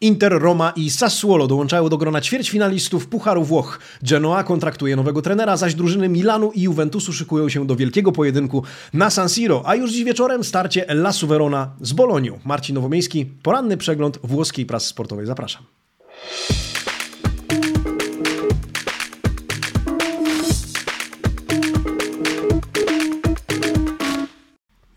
Inter, 0.00 0.32
Roma 0.42 0.72
i 0.76 0.90
Sassuolo 0.90 1.46
dołączają 1.46 1.88
do 1.88 1.98
grona 1.98 2.20
ćwierćfinalistów 2.20 3.06
Pucharu 3.06 3.44
Włoch. 3.44 3.80
Genoa 4.02 4.44
kontraktuje 4.44 4.96
nowego 4.96 5.22
trenera, 5.22 5.56
zaś 5.56 5.74
drużyny 5.74 6.08
Milanu 6.08 6.52
i 6.54 6.62
Juventusu 6.62 7.12
szykują 7.12 7.48
się 7.48 7.66
do 7.66 7.76
wielkiego 7.76 8.12
pojedynku 8.12 8.62
na 8.92 9.10
San 9.10 9.28
Siro, 9.28 9.62
a 9.66 9.74
już 9.74 9.92
dziś 9.92 10.04
wieczorem 10.04 10.44
starcie 10.44 10.86
Lasu 10.88 11.26
Verona 11.26 11.70
z 11.80 11.92
Bolonią. 11.92 12.38
Marcin 12.44 12.74
Nowomiejski, 12.74 13.26
poranny 13.42 13.76
przegląd 13.76 14.18
włoskiej 14.22 14.66
prasy 14.66 14.88
sportowej. 14.88 15.26
Zapraszam. 15.26 15.62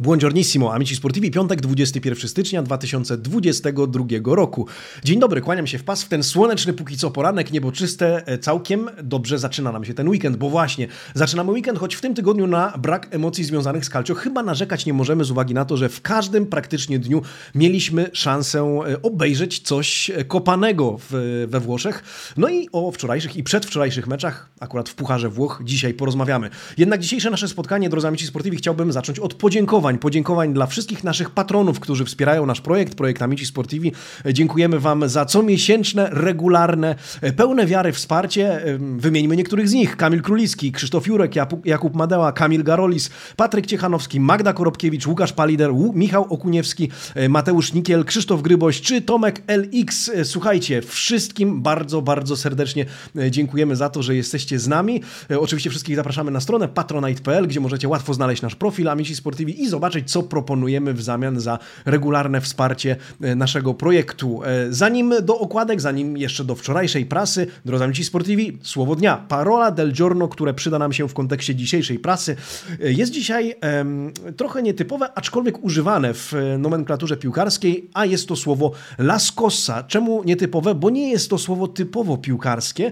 Buongiornissimo, 0.02 0.74
amici 0.74 0.96
sportivi, 0.96 1.32
piątek 1.32 1.62
21 1.62 2.30
stycznia 2.30 2.64
2022 2.64 4.06
roku. 4.26 4.68
Dzień 5.04 5.20
dobry, 5.20 5.42
kłaniam 5.42 5.68
się 5.68 5.78
w 5.78 5.84
pas 5.84 6.04
w 6.04 6.10
ten 6.10 6.24
słoneczny 6.24 6.74
póki 6.74 6.98
co 6.98 7.12
poranek, 7.12 7.52
niebo 7.52 7.72
czyste, 7.72 8.28
e, 8.28 8.38
całkiem 8.38 8.90
dobrze 9.04 9.40
zaczyna 9.40 9.72
nam 9.72 9.86
się 9.86 9.94
ten 9.94 10.10
weekend, 10.10 10.38
bo 10.38 10.50
właśnie 10.50 10.88
zaczynamy 11.14 11.52
weekend, 11.52 11.80
choć 11.80 11.96
w 11.96 12.02
tym 12.02 12.14
tygodniu 12.14 12.48
na 12.48 12.78
brak 12.78 13.08
emocji 13.12 13.44
związanych 13.44 13.86
z 13.86 13.90
Calcio 13.90 14.16
chyba 14.16 14.44
narzekać 14.44 14.86
nie 14.86 14.94
możemy 14.94 15.24
z 15.24 15.32
uwagi 15.32 15.54
na 15.54 15.66
to, 15.66 15.78
że 15.78 15.90
w 15.90 16.02
każdym 16.02 16.46
praktycznie 16.46 17.00
dniu 17.00 17.22
mieliśmy 17.56 18.10
szansę 18.14 18.60
e, 18.60 19.02
obejrzeć 19.02 19.60
coś 19.60 20.10
e, 20.10 20.26
kopanego 20.26 20.98
w, 21.10 21.46
we 21.50 21.60
Włoszech. 21.60 22.04
No 22.38 22.50
i 22.50 22.70
o 22.72 22.92
wczorajszych 22.92 23.36
i 23.36 23.44
przedwczorajszych 23.44 24.08
meczach, 24.08 24.50
akurat 24.60 24.90
w 24.90 24.96
Pucharze 24.96 25.30
Włoch, 25.30 25.62
dzisiaj 25.64 25.94
porozmawiamy. 25.94 26.50
Jednak 26.78 27.02
dzisiejsze 27.02 27.30
nasze 27.30 27.48
spotkanie, 27.48 27.90
drodzy 27.90 28.08
amici 28.08 28.28
sportivi, 28.28 28.58
chciałbym 28.58 28.92
zacząć 28.92 29.20
od 29.20 29.34
podziękowań 29.34 29.91
podziękowań. 29.98 30.32
Podziękowań 30.32 30.54
dla 30.54 30.68
wszystkich 30.68 31.04
naszych 31.04 31.30
patronów, 31.30 31.80
którzy 31.80 32.06
wspierają 32.06 32.46
nasz 32.46 32.62
projekt, 32.62 32.96
projekt 32.96 33.22
Amici 33.22 33.46
Sportivi. 33.46 33.92
Dziękujemy 34.34 34.80
Wam 34.80 35.10
za 35.10 35.26
comiesięczne, 35.26 36.10
regularne, 36.12 36.96
pełne 37.36 37.66
wiary 37.66 37.92
wsparcie. 37.92 38.62
Wymieńmy 38.98 39.38
niektórych 39.38 39.70
z 39.70 39.74
nich. 39.74 39.98
Kamil 39.98 40.22
Królicki, 40.22 40.72
Krzysztof 40.72 41.08
Jurek, 41.08 41.36
Jakub 41.66 41.96
Madeła, 41.96 42.32
Kamil 42.32 42.64
Garolis, 42.64 43.10
Patryk 43.36 43.66
Ciechanowski, 43.66 44.20
Magda 44.20 44.54
Korobkiewicz, 44.54 45.08
Łukasz 45.08 45.34
Palider, 45.34 45.72
Michał 45.94 46.24
Okuniewski, 46.30 46.90
e, 47.16 47.30
Mateusz 47.30 47.74
Nikiel, 47.74 48.06
Krzysztof 48.06 48.42
Gryboś 48.42 48.82
czy 48.82 49.02
Tomek 49.02 49.42
LX. 49.48 50.10
E, 50.10 50.26
słuchajcie, 50.26 50.82
wszystkim 50.82 51.62
bardzo, 51.62 52.02
bardzo 52.02 52.38
serdecznie 52.38 52.86
e, 53.18 53.32
dziękujemy 53.32 53.76
za 53.76 53.90
to, 53.90 54.04
że 54.04 54.16
jesteście 54.16 54.60
z 54.60 54.68
nami. 54.68 55.02
Oczywiście 55.40 55.70
wszystkich 55.70 55.96
zapraszamy 55.96 56.32
na 56.32 56.40
stronę 56.40 56.68
patronite.pl, 56.68 57.48
gdzie 57.48 57.60
możecie 57.60 57.88
łatwo 57.88 58.14
znaleźć 58.14 58.42
nasz 58.42 58.56
profil 58.56 58.90
Amici 58.90 59.16
Sportivi 59.16 59.64
i 59.64 59.70
zobaczyć 59.70 59.81
zobaczyć, 59.82 60.12
co 60.12 60.24
proponujemy 60.24 60.94
w 60.94 61.02
zamian 61.02 61.40
za 61.40 61.60
regularne 61.86 62.42
wsparcie 62.42 62.96
e, 63.22 63.36
naszego 63.36 63.74
projektu. 63.74 64.42
E, 64.44 64.74
zanim 64.74 65.14
do 65.22 65.40
okładek, 65.40 65.82
zanim 65.82 66.18
jeszcze 66.18 66.44
do 66.44 66.56
wczorajszej 66.56 67.06
prasy, 67.06 67.48
drodzy 67.66 67.84
amici 67.84 68.04
sportivi, 68.04 68.58
słowo 68.62 68.96
dnia. 68.96 69.26
Parola 69.28 69.72
del 69.72 69.92
giorno, 69.92 70.28
które 70.28 70.54
przyda 70.54 70.80
nam 70.80 70.94
się 70.94 71.08
w 71.08 71.14
kontekście 71.14 71.56
dzisiejszej 71.56 72.00
prasy, 72.00 72.36
e, 72.84 72.92
jest 72.92 73.12
dzisiaj 73.12 73.56
em, 73.62 74.12
trochę 74.38 74.64
nietypowe, 74.64 75.10
aczkolwiek 75.16 75.64
używane 75.64 76.14
w 76.14 76.34
nomenklaturze 76.60 77.18
piłkarskiej, 77.18 77.90
a 77.94 78.06
jest 78.06 78.28
to 78.28 78.36
słowo 78.36 78.72
las 78.98 79.32
cosa. 79.32 79.84
Czemu 79.84 80.24
nietypowe? 80.24 80.76
Bo 80.76 80.90
nie 80.90 81.12
jest 81.12 81.30
to 81.30 81.38
słowo 81.38 81.68
typowo 81.68 82.18
piłkarskie. 82.18 82.92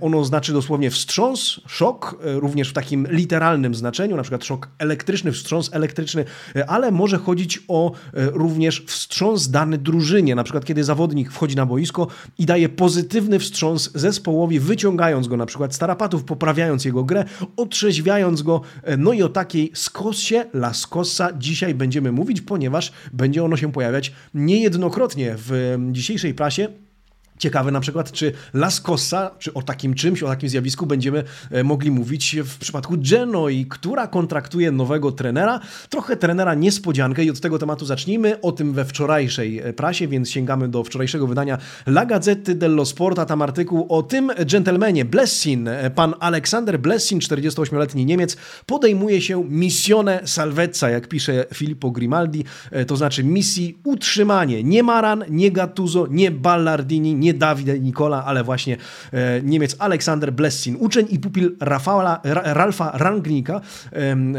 Ono 0.00 0.24
znaczy 0.24 0.52
dosłownie 0.52 0.90
wstrząs, 0.90 1.60
szok, 1.66 2.16
również 2.24 2.70
w 2.70 2.72
takim 2.72 3.06
literalnym 3.10 3.74
znaczeniu, 3.74 4.16
na 4.16 4.22
przykład 4.22 4.44
szok 4.44 4.68
elektryczny, 4.78 5.32
wstrząs 5.32 5.70
elektryczny 5.72 6.24
ale 6.66 6.90
może 6.90 7.18
chodzić 7.18 7.62
o 7.68 7.92
e, 7.92 7.94
również 8.14 8.84
wstrząs 8.86 9.50
dany 9.50 9.78
drużynie, 9.78 10.34
na 10.34 10.44
przykład 10.44 10.64
kiedy 10.64 10.84
zawodnik 10.84 11.32
wchodzi 11.32 11.56
na 11.56 11.66
boisko 11.66 12.06
i 12.38 12.46
daje 12.46 12.68
pozytywny 12.68 13.38
wstrząs 13.38 13.90
zespołowi, 13.94 14.60
wyciągając 14.60 15.28
go 15.28 15.36
na 15.36 15.46
przykład 15.46 15.74
z 15.74 15.78
tarapatów, 15.78 16.24
poprawiając 16.24 16.84
jego 16.84 17.04
grę, 17.04 17.24
otrzeźwiając 17.56 18.42
go, 18.42 18.60
e, 18.82 18.96
no 18.96 19.12
i 19.12 19.22
o 19.22 19.28
takiej 19.28 19.70
skosie, 19.74 20.44
la 20.54 20.72
dzisiaj 21.38 21.74
będziemy 21.74 22.12
mówić, 22.12 22.40
ponieważ 22.40 22.92
będzie 23.12 23.44
ono 23.44 23.56
się 23.56 23.72
pojawiać 23.72 24.12
niejednokrotnie 24.34 25.34
w 25.36 25.76
dzisiejszej 25.92 26.34
prasie. 26.34 26.89
Ciekawe 27.40 27.70
na 27.70 27.80
przykład, 27.80 28.12
czy 28.12 28.32
Las 28.54 28.80
Cosa, 28.80 29.30
czy 29.38 29.54
o 29.54 29.62
takim 29.62 29.94
czymś, 29.94 30.22
o 30.22 30.28
takim 30.28 30.48
zjawisku 30.48 30.86
będziemy 30.86 31.24
e, 31.50 31.64
mogli 31.64 31.90
mówić 31.90 32.36
w 32.44 32.58
przypadku 32.58 32.94
Genoi, 32.98 33.66
która 33.66 34.06
kontraktuje 34.06 34.70
nowego 34.70 35.12
trenera. 35.12 35.60
Trochę 35.88 36.16
trenera 36.16 36.54
niespodziankę 36.54 37.24
i 37.24 37.30
od 37.30 37.40
tego 37.40 37.58
tematu 37.58 37.86
zacznijmy. 37.86 38.40
O 38.40 38.52
tym 38.52 38.72
we 38.72 38.84
wczorajszej 38.84 39.58
e, 39.58 39.72
prasie, 39.72 40.08
więc 40.08 40.30
sięgamy 40.30 40.68
do 40.68 40.84
wczorajszego 40.84 41.26
wydania 41.26 41.58
La 41.86 42.06
Gazzetta 42.06 42.54
dello 42.54 42.84
Sport, 42.84 43.18
a 43.18 43.26
tam 43.26 43.42
artykuł 43.42 43.86
o 43.88 44.02
tym 44.02 44.32
dżentelmenie 44.44 45.04
Blessin. 45.04 45.68
E, 45.68 45.90
pan 45.90 46.14
Aleksander 46.20 46.80
Blessin, 46.80 47.18
48-letni 47.18 48.06
Niemiec, 48.06 48.36
podejmuje 48.66 49.22
się 49.22 49.44
missione 49.48 50.20
salvezza, 50.24 50.90
jak 50.90 51.08
pisze 51.08 51.44
Filippo 51.54 51.90
Grimaldi, 51.90 52.44
to 52.86 52.96
znaczy 52.96 53.24
misji 53.24 53.78
utrzymanie. 53.84 54.64
Nie 54.64 54.82
Maran, 54.82 55.24
nie 55.28 55.50
Gattuso, 55.50 56.06
nie 56.10 56.30
Ballardini, 56.30 57.14
nie 57.14 57.29
nie 57.32 57.38
Dawid 57.38 57.82
Nikola, 57.82 58.24
ale 58.24 58.44
właśnie 58.44 58.76
e, 59.12 59.42
Niemiec 59.42 59.76
Aleksander 59.78 60.32
Blessin, 60.32 60.76
uczeń 60.80 61.06
i 61.10 61.18
pupil 61.18 61.56
Rafała, 61.60 62.20
Ralfa 62.24 62.90
Rangnika, 62.94 63.60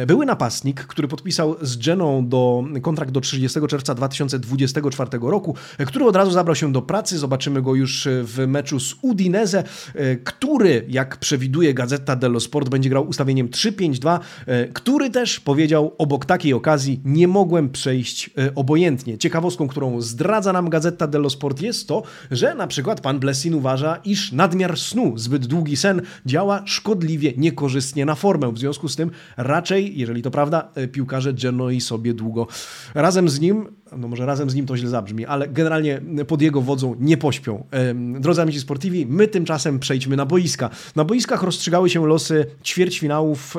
były 0.07 0.25
napastnik, 0.25 0.85
który 0.85 1.07
podpisał 1.07 1.55
z 1.61 1.77
Geną 1.77 2.27
do, 2.27 2.63
kontrakt 2.81 3.11
do 3.11 3.21
30 3.21 3.59
czerwca 3.67 3.95
2024 3.95 5.09
roku, 5.21 5.55
który 5.87 6.05
od 6.05 6.15
razu 6.15 6.31
zabrał 6.31 6.55
się 6.55 6.71
do 6.71 6.81
pracy. 6.81 7.17
Zobaczymy 7.17 7.61
go 7.61 7.75
już 7.75 8.07
w 8.23 8.47
meczu 8.47 8.79
z 8.79 8.95
Udinese, 9.01 9.63
e, 9.95 10.15
który, 10.15 10.85
jak 10.87 11.17
przewiduje 11.17 11.73
Gazeta 11.73 12.15
dello 12.15 12.39
Sport, 12.39 12.69
będzie 12.69 12.89
grał 12.89 13.07
ustawieniem 13.07 13.49
3-5-2, 13.49 14.19
e, 14.45 14.67
który 14.67 15.09
też 15.09 15.39
powiedział 15.39 15.95
obok 15.97 16.25
takiej 16.25 16.53
okazji 16.53 17.01
nie 17.05 17.27
mogłem 17.27 17.69
przejść 17.69 18.29
obojętnie. 18.55 19.17
Ciekawostką, 19.17 19.67
którą 19.67 20.01
zdradza 20.01 20.53
nam 20.53 20.69
Gazeta 20.69 21.07
dello 21.07 21.29
Sport 21.29 21.61
jest 21.61 21.87
to, 21.87 22.03
że 22.31 22.55
na 22.55 22.67
przykład 22.67 22.80
przykład 22.81 23.01
pan 23.01 23.19
Blessin 23.19 23.53
uważa, 23.53 23.95
iż 23.95 24.31
nadmiar 24.31 24.77
snu, 24.77 25.17
zbyt 25.17 25.45
długi 25.45 25.77
sen 25.77 26.01
działa 26.25 26.63
szkodliwie, 26.65 27.33
niekorzystnie 27.37 28.05
na 28.05 28.15
formę. 28.15 28.51
W 28.51 28.59
związku 28.59 28.89
z 28.89 28.95
tym 28.95 29.11
raczej, 29.37 29.99
jeżeli 29.99 30.21
to 30.21 30.31
prawda, 30.31 30.71
e, 30.75 30.87
piłkarze 30.87 31.33
Genoi 31.33 31.81
sobie 31.81 32.13
długo 32.13 32.47
razem 32.93 33.29
z 33.29 33.39
nim 33.39 33.67
no 33.97 34.07
może 34.07 34.25
razem 34.25 34.49
z 34.49 34.55
nim 34.55 34.65
to 34.65 34.77
źle 34.77 34.89
zabrzmi, 34.89 35.25
ale 35.25 35.47
generalnie 35.47 36.01
pod 36.27 36.41
jego 36.41 36.61
wodzą 36.61 36.95
nie 36.99 37.17
pośpią. 37.17 37.63
Drodzy 38.19 38.41
amici 38.41 38.59
sportivi, 38.59 39.05
my 39.05 39.27
tymczasem 39.27 39.79
przejdźmy 39.79 40.15
na 40.15 40.25
boiska. 40.25 40.69
Na 40.95 41.03
boiskach 41.03 41.43
rozstrzygały 41.43 41.89
się 41.89 42.07
losy 42.07 42.45
ćwierćfinałów 42.63 43.57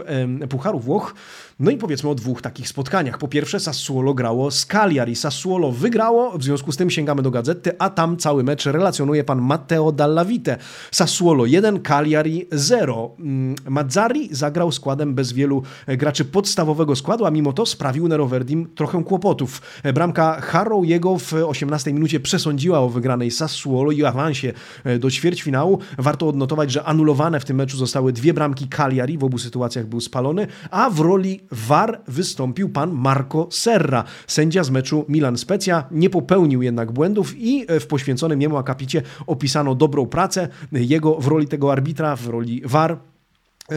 Pucharu 0.48 0.78
Włoch. 0.78 1.15
No 1.60 1.70
i 1.70 1.76
powiedzmy 1.76 2.10
o 2.10 2.15
dwóch 2.15 2.43
takich 2.43 2.69
spotkaniach. 2.69 3.19
Po 3.19 3.28
pierwsze 3.28 3.60
Sassuolo 3.60 4.15
grało 4.15 4.50
z 4.50 4.66
Cagliari. 4.66 5.16
Sassuolo 5.16 5.72
wygrało, 5.72 6.38
w 6.38 6.44
związku 6.44 6.72
z 6.72 6.76
tym 6.76 6.91
sięgamy 6.91 7.22
do 7.22 7.31
gazety, 7.31 7.78
a 7.78 7.91
tam 7.91 8.16
cały 8.16 8.44
mecz 8.44 8.66
relacjonuje 8.66 9.25
pan 9.25 9.41
Matteo 9.41 9.93
Dallavite. 9.93 10.56
Sassuolo 10.91 11.47
1, 11.47 11.82
Cagliari 11.82 12.47
0. 12.53 13.10
Mm, 13.19 13.54
Mazzari 13.69 14.28
zagrał 14.34 14.72
składem 14.72 15.14
bez 15.14 15.32
wielu 15.32 15.62
e, 15.87 15.97
graczy 15.97 16.25
podstawowego 16.25 16.97
składu, 16.97 17.26
a 17.26 17.31
mimo 17.31 17.53
to 17.53 17.66
sprawił 17.66 18.09
Nero 18.09 18.26
Verdim 18.26 18.69
trochę 18.75 19.04
kłopotów. 19.04 19.62
E, 19.82 19.93
bramka 19.93 20.22
Bramka 20.22 20.72
jego 20.84 21.19
w 21.19 21.33
18 21.33 21.93
minucie 21.93 22.21
przesądziła 22.21 22.81
o 22.81 22.88
wygranej 22.88 23.31
Sassuolo 23.31 23.93
i 23.93 24.05
awansie 24.05 24.53
e, 24.84 24.99
do 24.99 25.10
ćwierćfinału. 25.10 25.78
Warto 25.99 26.28
odnotować, 26.28 26.72
że 26.72 26.84
anulowane 26.84 27.41
w 27.41 27.44
tym 27.44 27.56
meczu 27.56 27.77
zostały 27.77 28.12
dwie 28.12 28.34
bramki 28.34 28.69
Cagliari, 28.69 29.19
w 29.19 29.25
obu 29.25 29.38
sytuacjach 29.38 29.87
był 29.87 30.00
spalony, 30.00 30.47
a 30.71 30.91
w 30.91 31.00
roli 31.00 31.41
VAR 31.50 32.00
wystąpił 32.09 32.69
pan 32.69 32.93
Marco 32.93 33.49
Serra. 33.50 34.05
Sędzia 34.27 34.65
z 34.65 34.71
meczu 34.71 35.05
Milan 35.08 35.38
Specja 35.38 35.85
nie 35.91 36.11
popełnił 36.11 36.62
jednak 36.62 36.93
błędów 36.93 37.35
i 37.37 37.64
e, 37.69 37.81
w 37.81 37.87
poświęconym 37.87 38.43
jemu 38.43 38.56
akapicie 38.56 39.02
opisano 39.26 39.75
dobrą 39.75 40.06
pracę 40.06 40.49
jego 40.73 41.14
w 41.14 41.26
roli 41.26 41.49
tego 41.49 41.73
arbitra, 41.73 42.17
w 42.17 42.26
roli 42.26 42.62
VAR 42.64 43.12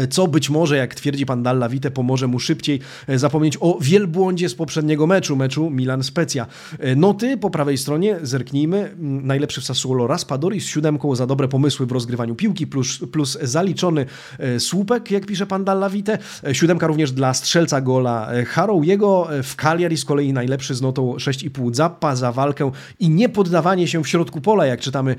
co 0.09 0.27
być 0.27 0.49
może, 0.49 0.77
jak 0.77 0.95
twierdzi 0.95 1.25
pan 1.25 1.43
Dalla 1.43 1.69
Vite, 1.69 1.91
pomoże 1.91 2.27
mu 2.27 2.39
szybciej 2.39 2.79
e, 3.07 3.19
zapomnieć 3.19 3.57
o 3.59 3.77
wielbłądzie 3.81 4.49
z 4.49 4.55
poprzedniego 4.55 5.07
meczu, 5.07 5.35
meczu 5.35 5.69
Milan-Specja. 5.69 6.47
E, 6.79 6.95
noty 6.95 7.37
po 7.37 7.49
prawej 7.49 7.77
stronie, 7.77 8.19
zerknijmy, 8.21 8.95
najlepszy 8.99 9.61
w 9.61 9.65
Sassuolo 9.65 10.07
Raspadori 10.07 10.61
z 10.61 10.65
siódemką 10.65 11.15
za 11.15 11.27
dobre 11.27 11.47
pomysły 11.47 11.85
w 11.85 11.91
rozgrywaniu 11.91 12.35
piłki, 12.35 12.67
plus, 12.67 12.99
plus 13.11 13.37
zaliczony 13.41 14.05
e, 14.39 14.59
słupek, 14.59 15.11
jak 15.11 15.25
pisze 15.25 15.47
pan 15.47 15.63
Dalla 15.63 15.89
Vite. 15.89 16.17
Siódemka 16.53 16.87
również 16.87 17.11
dla 17.11 17.33
strzelca 17.33 17.81
gola 17.81 18.29
Harrow. 18.47 18.85
Jego 18.85 19.27
w 19.43 19.55
Cagliari 19.55 19.97
z 19.97 20.05
kolei 20.05 20.33
najlepszy 20.33 20.75
z 20.75 20.81
notą 20.81 21.13
6,5 21.13 21.73
Zappa 21.73 22.15
za 22.15 22.31
walkę 22.31 22.71
i 22.99 23.09
niepoddawanie 23.09 23.87
się 23.87 24.03
w 24.03 24.07
środku 24.07 24.41
pola, 24.41 24.65
jak 24.65 24.79
czytamy 24.79 25.15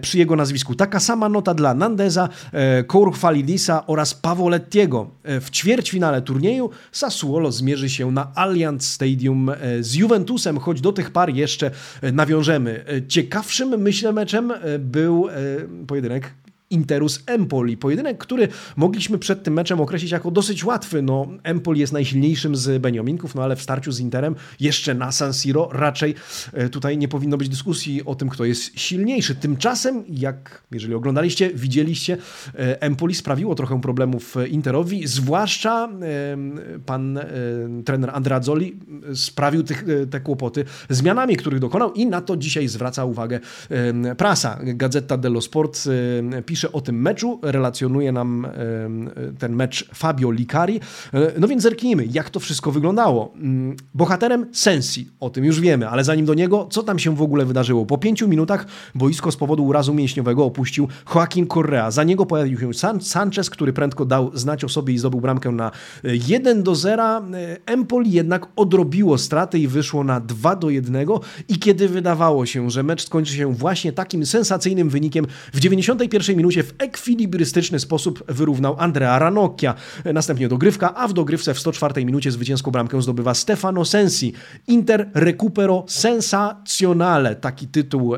przy 0.00 0.18
jego 0.18 0.36
nazwisku. 0.36 0.74
Taka 0.74 1.00
sama 1.00 1.28
nota 1.28 1.54
dla 1.54 1.74
Nandeza, 1.74 2.28
Kourfalidisa 2.86 3.86
oraz 3.86 4.09
oraz 4.10 4.14
Pavolettiego. 4.14 5.10
W 5.24 5.50
ćwierćfinale 5.50 6.22
turnieju 6.22 6.70
Sassuolo 6.92 7.52
zmierzy 7.52 7.90
się 7.90 8.10
na 8.12 8.32
Allianz 8.34 8.86
Stadium 8.86 9.50
z 9.80 9.94
Juventusem, 9.94 10.58
choć 10.58 10.80
do 10.80 10.92
tych 10.92 11.10
par 11.10 11.34
jeszcze 11.34 11.70
nawiążemy. 12.12 12.84
Ciekawszym, 13.08 13.82
myślę, 13.82 14.12
meczem 14.12 14.52
był 14.78 15.28
pojedynek 15.86 16.34
Interus 16.70 17.22
Empoli. 17.26 17.76
Pojedynek, 17.76 18.18
który 18.18 18.48
mogliśmy 18.76 19.18
przed 19.18 19.42
tym 19.42 19.54
meczem 19.54 19.80
określić 19.80 20.12
jako 20.12 20.30
dosyć 20.30 20.64
łatwy. 20.64 21.02
No, 21.02 21.28
Empoli 21.42 21.80
jest 21.80 21.92
najsilniejszym 21.92 22.56
z 22.56 22.82
Beniominków, 22.82 23.34
no 23.34 23.42
ale 23.42 23.56
w 23.56 23.62
starciu 23.62 23.92
z 23.92 24.00
Interem 24.00 24.34
jeszcze 24.60 24.94
na 24.94 25.12
San 25.12 25.32
Siro 25.32 25.68
raczej 25.72 26.14
e, 26.52 26.68
tutaj 26.68 26.98
nie 26.98 27.08
powinno 27.08 27.36
być 27.36 27.48
dyskusji 27.48 28.04
o 28.04 28.14
tym, 28.14 28.28
kto 28.28 28.44
jest 28.44 28.78
silniejszy. 28.78 29.34
Tymczasem, 29.34 30.04
jak 30.08 30.62
jeżeli 30.70 30.94
oglądaliście, 30.94 31.50
widzieliście, 31.54 32.16
e, 32.54 32.82
Empoli 32.82 33.14
sprawiło 33.14 33.54
trochę 33.54 33.80
problemów 33.80 34.34
Interowi, 34.48 35.06
zwłaszcza 35.06 35.88
pan 36.86 37.18
e, 37.18 37.26
trener 37.84 38.10
Andrea 38.10 38.42
Zoli 38.42 38.76
sprawił 39.14 39.62
tych, 39.62 39.84
te 40.10 40.20
kłopoty 40.20 40.64
zmianami, 40.90 41.36
których 41.36 41.60
dokonał 41.60 41.92
i 41.92 42.06
na 42.06 42.20
to 42.20 42.36
dzisiaj 42.36 42.68
zwraca 42.68 43.04
uwagę 43.04 43.40
prasa. 44.16 44.58
Gazeta 44.62 45.16
dello 45.16 45.40
Sport 45.40 45.88
pisze 46.46 46.59
pisze 46.60 46.72
o 46.72 46.80
tym 46.80 47.02
meczu, 47.02 47.38
relacjonuje 47.42 48.12
nam 48.12 48.46
ten 49.38 49.56
mecz 49.56 49.90
Fabio 49.94 50.30
Licari. 50.30 50.80
E, 51.14 51.32
no 51.38 51.48
więc 51.48 51.62
zerknijmy, 51.62 52.06
jak 52.12 52.30
to 52.30 52.40
wszystko 52.40 52.72
wyglądało. 52.72 53.32
Mm, 53.36 53.76
bohaterem 53.94 54.46
Sensi, 54.52 55.08
o 55.20 55.30
tym 55.30 55.44
już 55.44 55.60
wiemy, 55.60 55.88
ale 55.88 56.04
zanim 56.04 56.26
do 56.26 56.34
niego, 56.34 56.68
co 56.70 56.82
tam 56.82 56.98
się 56.98 57.16
w 57.16 57.22
ogóle 57.22 57.44
wydarzyło? 57.44 57.86
Po 57.86 57.98
pięciu 57.98 58.28
minutach 58.28 58.66
boisko 58.94 59.32
z 59.32 59.36
powodu 59.36 59.64
urazu 59.64 59.94
mięśniowego 59.94 60.44
opuścił 60.44 60.88
Joaquin 61.14 61.46
Correa. 61.46 61.90
Za 61.90 62.04
niego 62.04 62.26
pojawił 62.26 62.58
się 62.58 62.74
San 62.74 63.00
Sanchez, 63.00 63.50
który 63.50 63.72
prędko 63.72 64.04
dał 64.04 64.30
znać 64.34 64.64
o 64.64 64.68
sobie 64.68 64.94
i 64.94 64.98
zdobył 64.98 65.20
bramkę 65.20 65.50
na 65.50 65.70
1 66.28 66.58
e, 66.58 66.62
do 66.62 66.74
0. 66.74 67.02
E, 67.04 67.22
Empoli 67.66 68.12
jednak 68.12 68.46
odrobiło 68.56 69.18
straty 69.18 69.58
i 69.58 69.68
wyszło 69.68 70.04
na 70.04 70.20
2 70.20 70.56
do 70.56 70.70
1 70.70 71.06
i 71.48 71.58
kiedy 71.58 71.88
wydawało 71.88 72.46
się, 72.46 72.70
że 72.70 72.82
mecz 72.82 73.06
skończy 73.06 73.34
się 73.34 73.54
właśnie 73.54 73.92
takim 73.92 74.26
sensacyjnym 74.26 74.88
wynikiem, 74.88 75.26
w 75.52 75.60
91 75.60 76.36
minucie 76.36 76.49
minucie 76.50 76.62
w 76.62 76.74
ekwilibrystyczny 76.78 77.80
sposób 77.80 78.24
wyrównał 78.28 78.76
Andrea 78.78 79.18
Ranocchia. 79.18 79.74
Następnie 80.14 80.48
dogrywka, 80.48 80.94
a 80.94 81.08
w 81.08 81.12
dogrywce 81.12 81.54
w 81.54 81.58
104 81.58 82.04
minucie 82.04 82.30
zwycięską 82.30 82.70
bramkę 82.70 83.02
zdobywa 83.02 83.34
Stefano 83.34 83.84
Sensi. 83.84 84.32
Inter 84.66 85.10
recupero 85.14 85.84
sensazionale. 85.88 87.36
Taki 87.36 87.68
tytuł 87.68 88.14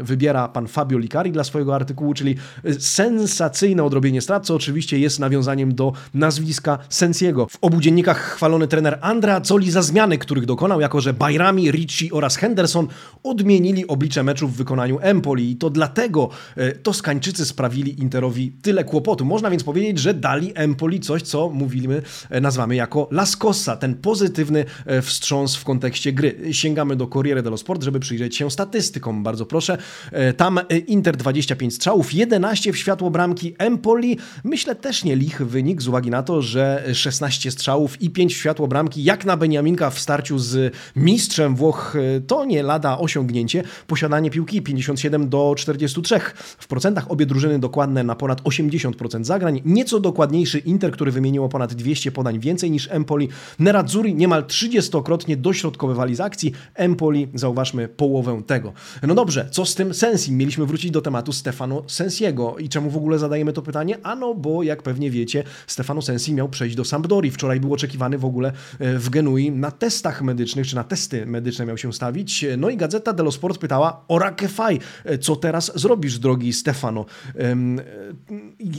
wybiera 0.00 0.48
pan 0.48 0.66
Fabio 0.66 0.98
Licari 0.98 1.32
dla 1.32 1.44
swojego 1.44 1.74
artykułu, 1.74 2.14
czyli 2.14 2.36
sensacyjne 2.78 3.84
odrobienie 3.84 4.20
strat, 4.20 4.46
co 4.46 4.54
oczywiście 4.54 4.98
jest 4.98 5.20
nawiązaniem 5.20 5.74
do 5.74 5.92
nazwiska 6.14 6.78
Sensiego. 6.88 7.46
W 7.46 7.58
obu 7.60 7.80
dziennikach 7.80 8.18
chwalony 8.18 8.68
trener 8.68 8.98
Andrea 9.00 9.40
Zoli 9.44 9.70
za 9.70 9.82
zmiany, 9.82 10.18
których 10.18 10.46
dokonał, 10.46 10.80
jako 10.80 11.00
że 11.00 11.12
Bajrami, 11.12 11.70
Ricci 11.70 12.12
oraz 12.12 12.36
Henderson 12.36 12.88
odmienili 13.22 13.86
oblicze 13.86 14.22
meczu 14.22 14.48
w 14.48 14.56
wykonaniu 14.56 14.98
Empoli 15.00 15.50
i 15.50 15.56
to 15.56 15.70
dlatego 15.70 16.30
e, 16.56 16.72
Toskańczycy 16.72 17.46
sprawili 17.64 18.00
Interowi 18.00 18.52
tyle 18.62 18.84
kłopotu. 18.84 19.24
Można 19.24 19.50
więc 19.50 19.64
powiedzieć, 19.64 19.98
że 19.98 20.14
dali 20.14 20.52
Empoli 20.54 21.00
coś, 21.00 21.22
co 21.22 21.50
mówimy, 21.50 22.02
e, 22.30 22.40
nazwamy 22.40 22.76
jako 22.76 23.08
Las 23.10 23.36
Cosa, 23.36 23.76
ten 23.76 23.94
pozytywny 23.94 24.64
e, 24.86 25.02
wstrząs 25.02 25.56
w 25.56 25.64
kontekście 25.64 26.12
gry. 26.12 26.40
Sięgamy 26.52 26.96
do 26.96 27.06
Corriere 27.06 27.42
dello 27.42 27.56
Sport, 27.56 27.82
żeby 27.82 28.00
przyjrzeć 28.00 28.36
się 28.36 28.50
statystykom, 28.50 29.22
bardzo 29.22 29.46
proszę. 29.46 29.78
E, 30.12 30.32
tam 30.32 30.60
Inter 30.86 31.16
25 31.16 31.74
strzałów, 31.74 32.14
11 32.14 32.72
w 32.72 32.76
światło 32.76 33.10
bramki 33.10 33.54
Empoli. 33.58 34.18
Myślę 34.44 34.74
też 34.74 35.04
nie 35.04 35.16
lich 35.16 35.42
wynik 35.46 35.82
z 35.82 35.88
uwagi 35.88 36.10
na 36.10 36.22
to, 36.22 36.42
że 36.42 36.84
16 36.94 37.50
strzałów 37.50 38.02
i 38.02 38.10
5 38.10 38.34
w 38.34 38.38
światło 38.38 38.68
bramki, 38.68 39.04
jak 39.04 39.24
na 39.24 39.36
Beniaminka 39.36 39.90
w 39.90 39.98
starciu 39.98 40.38
z 40.38 40.74
mistrzem 40.96 41.56
Włoch, 41.56 41.96
to 42.26 42.44
nie 42.44 42.62
lada 42.62 42.98
osiągnięcie. 42.98 43.62
Posiadanie 43.86 44.30
piłki 44.30 44.62
57 44.62 45.28
do 45.28 45.54
43. 45.56 46.20
W 46.58 46.66
procentach 46.66 47.10
obie 47.10 47.26
drużyny 47.26 47.53
dokładne 47.58 48.04
na 48.04 48.14
ponad 48.14 48.42
80% 48.42 49.24
zagrań, 49.24 49.62
nieco 49.64 50.00
dokładniejszy 50.00 50.58
Inter, 50.58 50.92
który 50.92 51.12
wymieniło 51.12 51.48
ponad 51.48 51.74
200 51.74 52.12
podań 52.12 52.40
więcej 52.40 52.70
niż 52.70 52.88
Empoli, 52.90 53.28
Nerazzurri 53.58 54.14
niemal 54.14 54.42
30-krotnie 54.42 55.36
dośrodkowywali 55.36 56.14
z 56.14 56.20
akcji, 56.20 56.52
Empoli 56.74 57.28
zauważmy 57.34 57.88
połowę 57.88 58.42
tego. 58.46 58.72
No 59.02 59.14
dobrze, 59.14 59.48
co 59.50 59.66
z 59.66 59.74
tym 59.74 59.94
Sensi? 59.94 60.32
Mieliśmy 60.32 60.66
wrócić 60.66 60.90
do 60.90 61.00
tematu 61.00 61.32
Stefano 61.32 61.82
Sensiego 61.86 62.56
i 62.58 62.68
czemu 62.68 62.90
w 62.90 62.96
ogóle 62.96 63.18
zadajemy 63.18 63.52
to 63.52 63.62
pytanie? 63.62 63.98
Ano, 64.02 64.34
bo 64.34 64.62
jak 64.62 64.82
pewnie 64.82 65.10
wiecie, 65.10 65.44
Stefano 65.66 66.02
Sensi 66.02 66.34
miał 66.34 66.48
przejść 66.48 66.76
do 66.76 66.84
Sampdori. 66.84 67.30
Wczoraj 67.30 67.60
był 67.60 67.72
oczekiwany 67.72 68.18
w 68.18 68.24
ogóle 68.24 68.52
e, 68.78 68.98
w 68.98 69.10
Genui 69.10 69.50
na 69.50 69.70
testach 69.70 70.22
medycznych, 70.22 70.66
czy 70.66 70.74
na 70.74 70.84
testy 70.84 71.26
medyczne 71.26 71.66
miał 71.66 71.78
się 71.78 71.92
stawić. 71.92 72.44
No 72.58 72.70
i 72.70 72.76
Gazeta 72.76 73.12
dello 73.12 73.32
Sport 73.32 73.58
pytała 73.58 74.04
o 74.08 74.18
Rakefaj, 74.18 74.78
e, 75.04 75.18
co 75.18 75.36
teraz 75.36 75.72
zrobisz, 75.74 76.18
drogi 76.18 76.52
Stefano? 76.52 77.04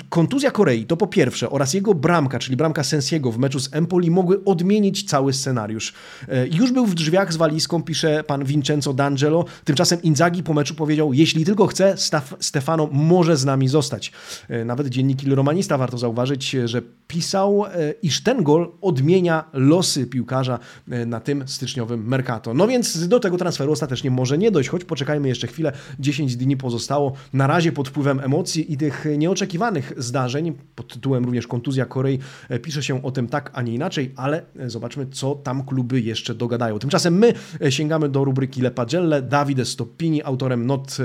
Kontuzja 0.10 0.52
Korei 0.52 0.86
to 0.86 0.98
po 0.98 1.08
pierwsze 1.08 1.50
oraz 1.50 1.74
jego 1.74 1.94
bramka, 1.94 2.40
czyli 2.40 2.58
bramka 2.58 2.84
Sensiego 2.84 3.32
w 3.32 3.38
meczu 3.38 3.60
z 3.60 3.74
Empoli 3.74 4.12
mogły 4.12 4.44
odmienić 4.44 5.04
cały 5.04 5.34
scenariusz. 5.34 5.94
E, 6.30 6.48
już 6.48 6.72
był 6.72 6.86
w 6.86 6.96
drzwiach 6.96 7.34
z 7.34 7.38
walizką, 7.38 7.84
pisze 7.84 8.24
pan 8.24 8.46
Vincenzo 8.46 8.94
D'Angelo. 8.94 9.46
Tymczasem 9.64 10.02
Inzaghi 10.02 10.44
po 10.44 10.54
meczu 10.54 10.76
powiedział, 10.76 11.14
jeśli 11.14 11.46
tylko 11.46 11.68
chce, 11.68 11.96
Stefano 12.40 12.90
może 12.92 13.38
z 13.38 13.46
nami 13.46 13.68
zostać. 13.68 14.12
E, 14.50 14.66
nawet 14.66 14.90
dziennik 14.90 15.24
Il 15.24 15.36
Romanista 15.36 15.78
warto 15.78 15.98
zauważyć, 15.98 16.56
że 16.66 16.82
pisał, 17.08 17.66
e, 17.66 17.94
iż 18.02 18.24
ten 18.24 18.44
gol 18.44 18.72
odmienia 18.82 19.44
losy 19.54 20.08
piłkarza 20.08 20.60
na 20.88 21.20
tym 21.20 21.48
styczniowym 21.48 22.08
Mercato. 22.08 22.54
No 22.54 22.68
więc 22.68 23.08
do 23.08 23.20
tego 23.20 23.38
transferu 23.38 23.72
ostatecznie 23.72 24.12
może 24.12 24.38
nie 24.38 24.52
dojść, 24.52 24.70
choć 24.70 24.84
poczekajmy 24.84 25.28
jeszcze 25.28 25.48
chwilę, 25.48 25.72
10 26.00 26.36
dni 26.36 26.58
pozostało. 26.58 27.14
Na 27.34 27.48
razie 27.48 27.72
pod 27.72 27.90
wpływem 27.90 28.20
emocji 28.20 28.45
emocji 28.46 28.74
i 28.74 28.78
tych 28.78 29.06
nieoczekiwanych 29.18 29.94
zdarzeń, 29.98 30.54
pod 30.76 30.94
tytułem 30.94 31.26
również 31.26 31.48
kontuzja 31.48 31.86
Korei, 31.86 32.20
e, 32.50 32.60
pisze 32.60 32.84
się 32.84 33.04
o 33.04 33.12
tym 33.12 33.28
tak, 33.28 33.52
a 33.54 33.62
nie 33.62 33.74
inaczej, 33.74 34.12
ale 34.16 34.44
e, 34.60 34.70
zobaczmy, 34.70 35.08
co 35.12 35.36
tam 35.36 35.66
kluby 35.66 36.02
jeszcze 36.02 36.36
dogadają. 36.36 36.80
Tymczasem 36.80 37.18
my 37.18 37.34
e, 37.62 37.72
sięgamy 37.72 38.10
do 38.10 38.24
rubryki 38.24 38.62
Le 38.62 38.72
Pagelle, 38.72 39.22
Davide 39.22 39.66
Stoppini, 39.66 40.24
autorem 40.24 40.66
not 40.66 40.98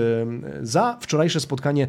za 0.62 0.98
wczorajsze 1.00 1.40
spotkanie 1.40 1.86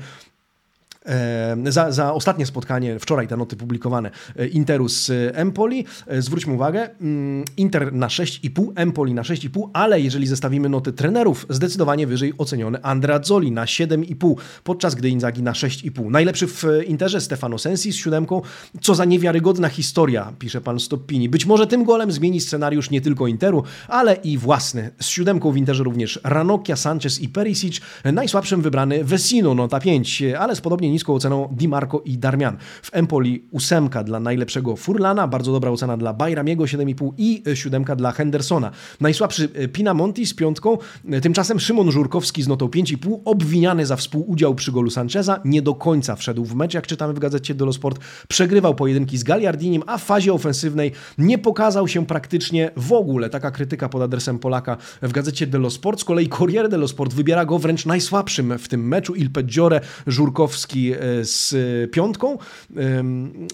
za, 1.66 1.92
za 1.92 2.14
ostatnie 2.14 2.46
spotkanie, 2.46 3.00
wczoraj 3.00 3.28
te 3.28 3.38
noty 3.38 3.56
publikowane, 3.56 4.12
e, 4.36 4.48
Interu 4.48 4.90
z 4.90 5.10
e, 5.10 5.36
Empoli. 5.36 5.86
E, 6.08 6.22
zwróćmy 6.22 6.54
uwagę, 6.54 6.90
mm, 7.02 7.46
Inter 7.58 7.94
na 7.94 8.08
6,5, 8.08 8.72
Empoli 8.76 9.14
na 9.14 9.22
6,5, 9.22 9.70
ale 9.74 10.02
jeżeli 10.02 10.28
zestawimy 10.28 10.70
noty 10.70 10.94
trenerów, 10.94 11.46
zdecydowanie 11.50 12.08
wyżej 12.08 12.34
oceniony 12.38 12.84
Andrea 12.84 13.24
Zoli 13.24 13.52
na 13.52 13.66
7,5, 13.66 14.36
podczas 14.64 14.96
gdy 14.96 15.10
Inzaghi 15.10 15.44
na 15.44 15.52
6,5. 15.52 16.10
Najlepszy 16.10 16.48
w 16.48 16.64
Interze 16.86 17.22
Stefano 17.22 17.58
Sensi 17.58 17.92
z 17.92 17.96
siódemką, 17.96 18.42
co 18.82 18.96
za 18.96 19.06
niewiarygodna 19.06 19.70
historia, 19.70 20.34
pisze 20.40 20.62
pan 20.62 20.80
Stoppini. 20.80 21.30
Być 21.30 21.46
może 21.46 21.68
tym 21.68 21.84
golem 21.84 22.12
zmieni 22.12 22.42
scenariusz 22.42 22.90
nie 22.90 23.02
tylko 23.02 23.28
Interu, 23.28 23.64
ale 23.88 24.16
i 24.16 24.38
własny. 24.38 24.92
Z 25.00 25.08
siódemką 25.08 25.52
w 25.52 25.58
Interze 25.58 25.84
również 25.84 26.20
Ranocchia, 26.24 26.76
Sanchez 26.76 27.20
i 27.20 27.30
Perisic, 27.30 27.82
najsłabszym 28.14 28.62
wybrany 28.62 29.04
Vesino, 29.04 29.56
nota 29.56 29.80
5, 29.80 30.24
ale 30.40 30.56
z 30.56 30.62
podobnie 30.62 30.91
niską 30.92 31.14
oceną 31.14 31.48
Di 31.52 31.68
Marco 31.68 32.02
i 32.06 32.18
Darmian. 32.18 32.58
W 32.82 32.90
Empoli 32.94 33.48
ósemka 33.52 34.04
dla 34.04 34.20
najlepszego 34.20 34.76
Furlana, 34.76 35.28
bardzo 35.28 35.52
dobra 35.52 35.72
ocena 35.72 35.98
dla 35.98 36.14
Bajramiego 36.14 36.64
7,5 36.64 37.12
i 37.18 37.44
siódemka 37.54 37.96
dla 37.96 38.12
Hendersona. 38.12 38.72
Najsłabszy 39.02 39.50
e, 39.54 39.68
Pinamonti 39.68 40.26
z 40.26 40.34
piątką, 40.34 40.78
e, 41.12 41.22
tymczasem 41.22 41.60
Szymon 41.60 41.92
Żurkowski 41.92 42.44
z 42.44 42.48
notą 42.48 42.68
5,5, 42.68 43.20
obwiniany 43.26 43.86
za 43.86 43.96
współudział 43.96 44.56
przy 44.56 44.72
golu 44.72 44.90
Sancheza, 44.90 45.42
nie 45.46 45.62
do 45.62 45.76
końca 45.76 46.16
wszedł 46.16 46.46
w 46.46 46.56
mecz, 46.56 46.74
jak 46.74 46.88
czytamy 46.88 47.14
w 47.14 47.20
gazecie 47.20 47.56
Dolo 47.56 47.74
Sport, 47.74 48.00
przegrywał 48.28 48.76
pojedynki 48.76 49.18
z 49.18 49.24
Galiardinim, 49.24 49.84
a 49.88 49.98
w 49.98 50.04
fazie 50.04 50.34
ofensywnej 50.34 50.92
nie 51.18 51.38
pokazał 51.38 51.88
się 51.88 52.06
praktycznie 52.06 52.72
w 52.78 52.94
ogóle. 52.94 53.30
Taka 53.30 53.52
krytyka 53.52 53.90
pod 53.90 54.02
adresem 54.02 54.40
Polaka 54.40 54.78
w 55.02 55.12
gazecie 55.12 55.48
Dello 55.48 55.70
Sport. 55.70 56.02
Z 56.02 56.04
kolei 56.04 56.30
Corriere 56.30 56.70
dello 56.70 56.88
Sport 56.88 57.14
wybiera 57.14 57.46
go 57.46 57.60
wręcz 57.60 57.86
najsłabszym 57.86 58.58
w 58.58 58.68
tym 58.68 58.88
meczu. 58.88 59.16
Il 59.16 59.32
Peggiore, 59.32 59.82
Żurkowski 60.08 60.81
E, 60.90 61.26
z 61.26 61.56
piątką. 61.92 62.38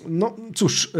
No 0.07 0.35
cóż, 0.55 0.91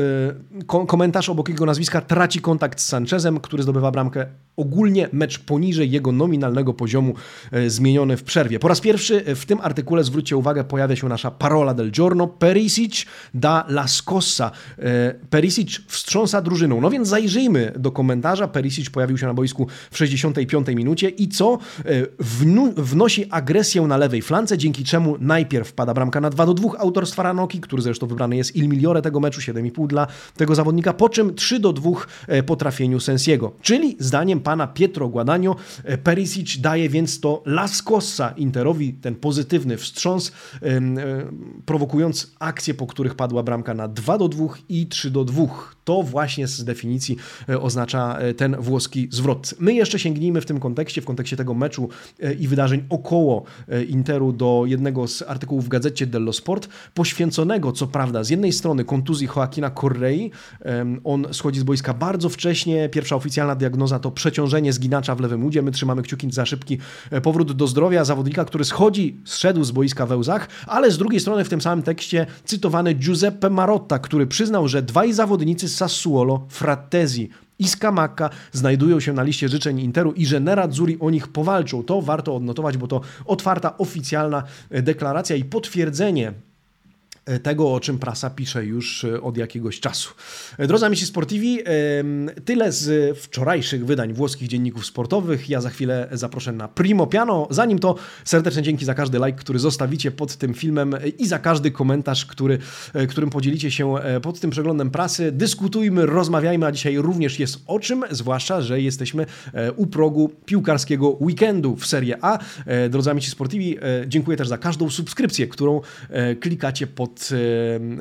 e, 0.65 0.85
komentarz 0.85 1.29
obok 1.29 1.49
jego 1.49 1.65
nazwiska 1.65 2.01
traci 2.01 2.41
kontakt 2.41 2.81
z 2.81 2.85
Sanchezem, 2.85 3.39
który 3.39 3.63
zdobywa 3.63 3.91
bramkę. 3.91 4.25
Ogólnie 4.57 5.09
mecz 5.11 5.39
poniżej 5.39 5.91
jego 5.91 6.11
nominalnego 6.11 6.73
poziomu 6.73 7.13
e, 7.51 7.69
zmieniony 7.69 8.17
w 8.17 8.23
przerwie. 8.23 8.59
Po 8.59 8.67
raz 8.67 8.81
pierwszy 8.81 9.35
w 9.35 9.45
tym 9.45 9.59
artykule, 9.61 10.03
zwróćcie 10.03 10.37
uwagę, 10.37 10.63
pojawia 10.63 10.95
się 10.95 11.07
nasza 11.07 11.31
parola 11.31 11.73
del 11.73 11.91
giorno. 11.91 12.27
Perisic 12.27 13.05
da 13.33 13.65
la 13.69 13.87
scossa. 13.87 14.51
Perisic 15.29 15.81
wstrząsa 15.87 16.41
drużyną. 16.41 16.81
No 16.81 16.89
więc 16.89 17.07
zajrzyjmy 17.07 17.73
do 17.79 17.91
komentarza. 17.91 18.47
Perisic 18.47 18.89
pojawił 18.89 19.17
się 19.17 19.25
na 19.25 19.33
boisku 19.33 19.67
w 19.91 19.97
65 19.97 20.67
minucie 20.67 21.09
i 21.09 21.27
co? 21.27 21.57
Wnosi 22.77 23.25
agresję 23.29 23.81
na 23.81 23.97
lewej 23.97 24.21
flance, 24.21 24.57
dzięki 24.57 24.83
czemu 24.83 25.17
najpierw 25.19 25.67
wpada 25.67 25.93
bramka 25.93 26.16
bramka 26.17 26.21
na 26.21 26.29
2 26.29 26.45
do 26.45 26.53
2 26.53 26.77
autorstwa 26.77 27.23
Ranoki, 27.23 27.59
który 27.59 27.81
zresztą 27.81 28.07
wybrany 28.07 28.37
jest 28.37 28.55
il 28.55 28.69
migliore 28.69 29.01
tego 29.01 29.19
meczu, 29.19 29.41
7,5 29.41 29.87
dla 29.87 30.07
tego 30.37 30.55
zawodnika, 30.55 30.93
po 30.93 31.09
czym 31.09 31.35
3 31.35 31.59
do 31.59 31.73
2 31.73 31.91
po 32.45 32.55
trafieniu 32.55 32.99
Sensiego. 32.99 33.51
Czyli 33.61 33.95
zdaniem 33.99 34.39
pana 34.39 34.67
Pietro 34.67 35.09
Guadagno 35.09 35.55
Perisic 36.03 36.61
daje 36.61 36.89
więc 36.89 37.19
to 37.19 37.43
Las 37.45 37.81
Cosa 37.81 38.29
Interowi, 38.37 38.93
ten 38.93 39.15
pozytywny 39.15 39.77
wstrząs, 39.77 40.31
prowokując 41.65 42.31
akcje, 42.39 42.73
po 42.73 42.87
których 42.87 43.15
padła 43.15 43.43
bramka 43.43 43.73
na 43.73 43.87
2 43.87 44.17
do 44.17 44.27
2 44.27 44.45
i 44.69 44.87
3 44.87 45.11
do 45.11 45.23
2. 45.23 45.76
To 45.87 46.03
właśnie 46.03 46.47
z 46.47 46.63
definicji 46.63 47.17
e, 47.49 47.61
oznacza 47.61 48.17
e, 48.17 48.33
ten 48.33 48.55
włoski 48.59 49.07
zwrot. 49.11 49.53
My 49.59 49.73
jeszcze 49.73 49.99
sięgnijmy 49.99 50.41
w 50.41 50.45
tym 50.45 50.59
kontekście, 50.59 51.01
w 51.01 51.05
kontekście 51.05 51.37
tego 51.37 51.53
meczu 51.53 51.89
e, 52.19 52.33
i 52.33 52.47
wydarzeń 52.47 52.83
około 52.89 53.43
Interu 53.87 54.33
do 54.33 54.63
jednego 54.65 55.07
z 55.07 55.21
artykułów 55.21 55.65
w 55.65 55.67
gazecie 55.67 56.07
dello 56.07 56.33
Sport, 56.33 56.69
poświęconego 56.93 57.71
co 57.71 57.87
prawda 57.87 58.23
z 58.23 58.29
jednej 58.29 58.53
strony 58.53 58.83
kontuzji 58.83 59.27
Joaquina 59.35 59.71
Correi. 59.71 60.31
On 61.03 61.27
schodzi 61.31 61.59
z 61.59 61.63
boiska 61.63 61.93
bardzo 61.93 62.29
wcześnie. 62.29 62.89
Pierwsza 62.89 63.15
oficjalna 63.15 63.55
diagnoza 63.55 63.99
to 63.99 64.11
przeciążenie 64.11 64.73
zginacza 64.73 65.15
w 65.15 65.19
lewym 65.19 65.45
udzie. 65.45 65.61
My 65.61 65.71
trzymamy 65.71 66.01
kciuki 66.01 66.31
za 66.31 66.45
szybki 66.45 66.77
powrót 67.23 67.51
do 67.51 67.67
zdrowia 67.67 68.05
zawodnika, 68.05 68.45
który 68.45 68.65
schodzi, 68.65 69.17
zszedł 69.25 69.63
z 69.63 69.71
boiska 69.71 70.05
we 70.05 70.17
łzach, 70.17 70.47
ale 70.67 70.91
z 70.91 70.97
drugiej 70.97 71.19
strony 71.19 71.43
w 71.43 71.49
tym 71.49 71.61
samym 71.61 71.83
tekście 71.83 72.25
cytowany 72.45 72.93
Giuseppe 72.93 73.49
Marotta, 73.49 73.99
który 73.99 74.27
przyznał, 74.27 74.67
że 74.67 74.81
dwaj 74.81 75.13
zawodnicy 75.13 75.69
Sassuolo, 75.77 76.45
Frattesi 76.49 77.29
i 77.59 77.67
Skamaka 77.67 78.29
znajdują 78.51 78.99
się 78.99 79.13
na 79.13 79.23
liście 79.23 79.49
życzeń 79.49 79.79
Interu 79.79 80.11
i 80.11 80.25
że 80.25 80.39
Nerazzurri 80.39 80.97
o 80.99 81.09
nich 81.09 81.27
powalczą. 81.27 81.83
To 81.83 82.01
warto 82.01 82.35
odnotować, 82.35 82.77
bo 82.77 82.87
to 82.87 83.01
otwarta, 83.25 83.77
oficjalna 83.77 84.43
deklaracja 84.69 85.35
i 85.35 85.45
potwierdzenie 85.45 86.33
tego, 87.43 87.73
o 87.73 87.79
czym 87.79 87.99
prasa 87.99 88.29
pisze 88.29 88.65
już 88.65 89.03
e, 89.03 89.21
od 89.21 89.37
jakiegoś 89.37 89.79
czasu. 89.79 90.13
E, 90.57 90.67
drodzy 90.67 90.85
amici 90.85 91.05
sportivi, 91.05 91.59
tyle 92.45 92.71
z 92.71 93.17
wczorajszych 93.17 93.85
wydań 93.85 94.13
włoskich 94.13 94.47
dzienników 94.47 94.85
sportowych. 94.85 95.49
Ja 95.49 95.61
za 95.61 95.69
chwilę 95.69 96.07
zaproszę 96.11 96.51
na 96.51 96.67
Primo 96.67 97.07
Piano. 97.07 97.47
Zanim 97.49 97.79
to 97.79 97.95
serdeczne 98.25 98.61
dzięki 98.61 98.85
za 98.85 98.93
każdy 98.93 99.17
like, 99.17 99.39
który 99.39 99.59
zostawicie 99.59 100.11
pod 100.11 100.35
tym 100.35 100.53
filmem 100.53 100.95
i 101.17 101.27
za 101.27 101.39
każdy 101.39 101.71
komentarz, 101.71 102.25
który, 102.25 102.57
e, 102.93 103.07
którym 103.07 103.29
podzielicie 103.29 103.71
się 103.71 103.95
pod 104.21 104.39
tym 104.39 104.51
przeglądem 104.51 104.91
prasy. 104.91 105.31
Dyskutujmy, 105.31 106.05
rozmawiajmy, 106.05 106.65
a 106.65 106.71
dzisiaj 106.71 106.97
również 106.97 107.39
jest 107.39 107.59
o 107.67 107.79
czym, 107.79 108.03
zwłaszcza, 108.11 108.61
że 108.61 108.81
jesteśmy 108.81 109.25
u 109.75 109.87
progu 109.87 110.29
piłkarskiego 110.45 111.09
weekendu 111.09 111.75
w 111.75 111.85
Serie 111.85 112.17
A. 112.21 112.39
Drodzy 112.89 113.11
amici 113.11 113.29
sportivi, 113.29 113.77
dziękuję 114.07 114.37
też 114.37 114.47
za 114.47 114.57
każdą 114.57 114.89
subskrypcję, 114.89 115.47
którą 115.47 115.81
klikacie 116.39 116.87
pod 116.87 117.16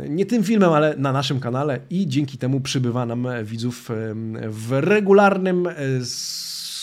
nie 0.08 0.26
tym 0.26 0.44
filmem, 0.44 0.72
ale 0.72 0.94
na 0.98 1.12
naszym 1.12 1.40
kanale 1.40 1.80
i 1.90 2.06
dzięki 2.08 2.38
temu 2.38 2.60
przybywa 2.60 3.06
nam 3.06 3.28
widzów 3.44 3.88
w 4.48 4.68
regularnym 4.70 5.68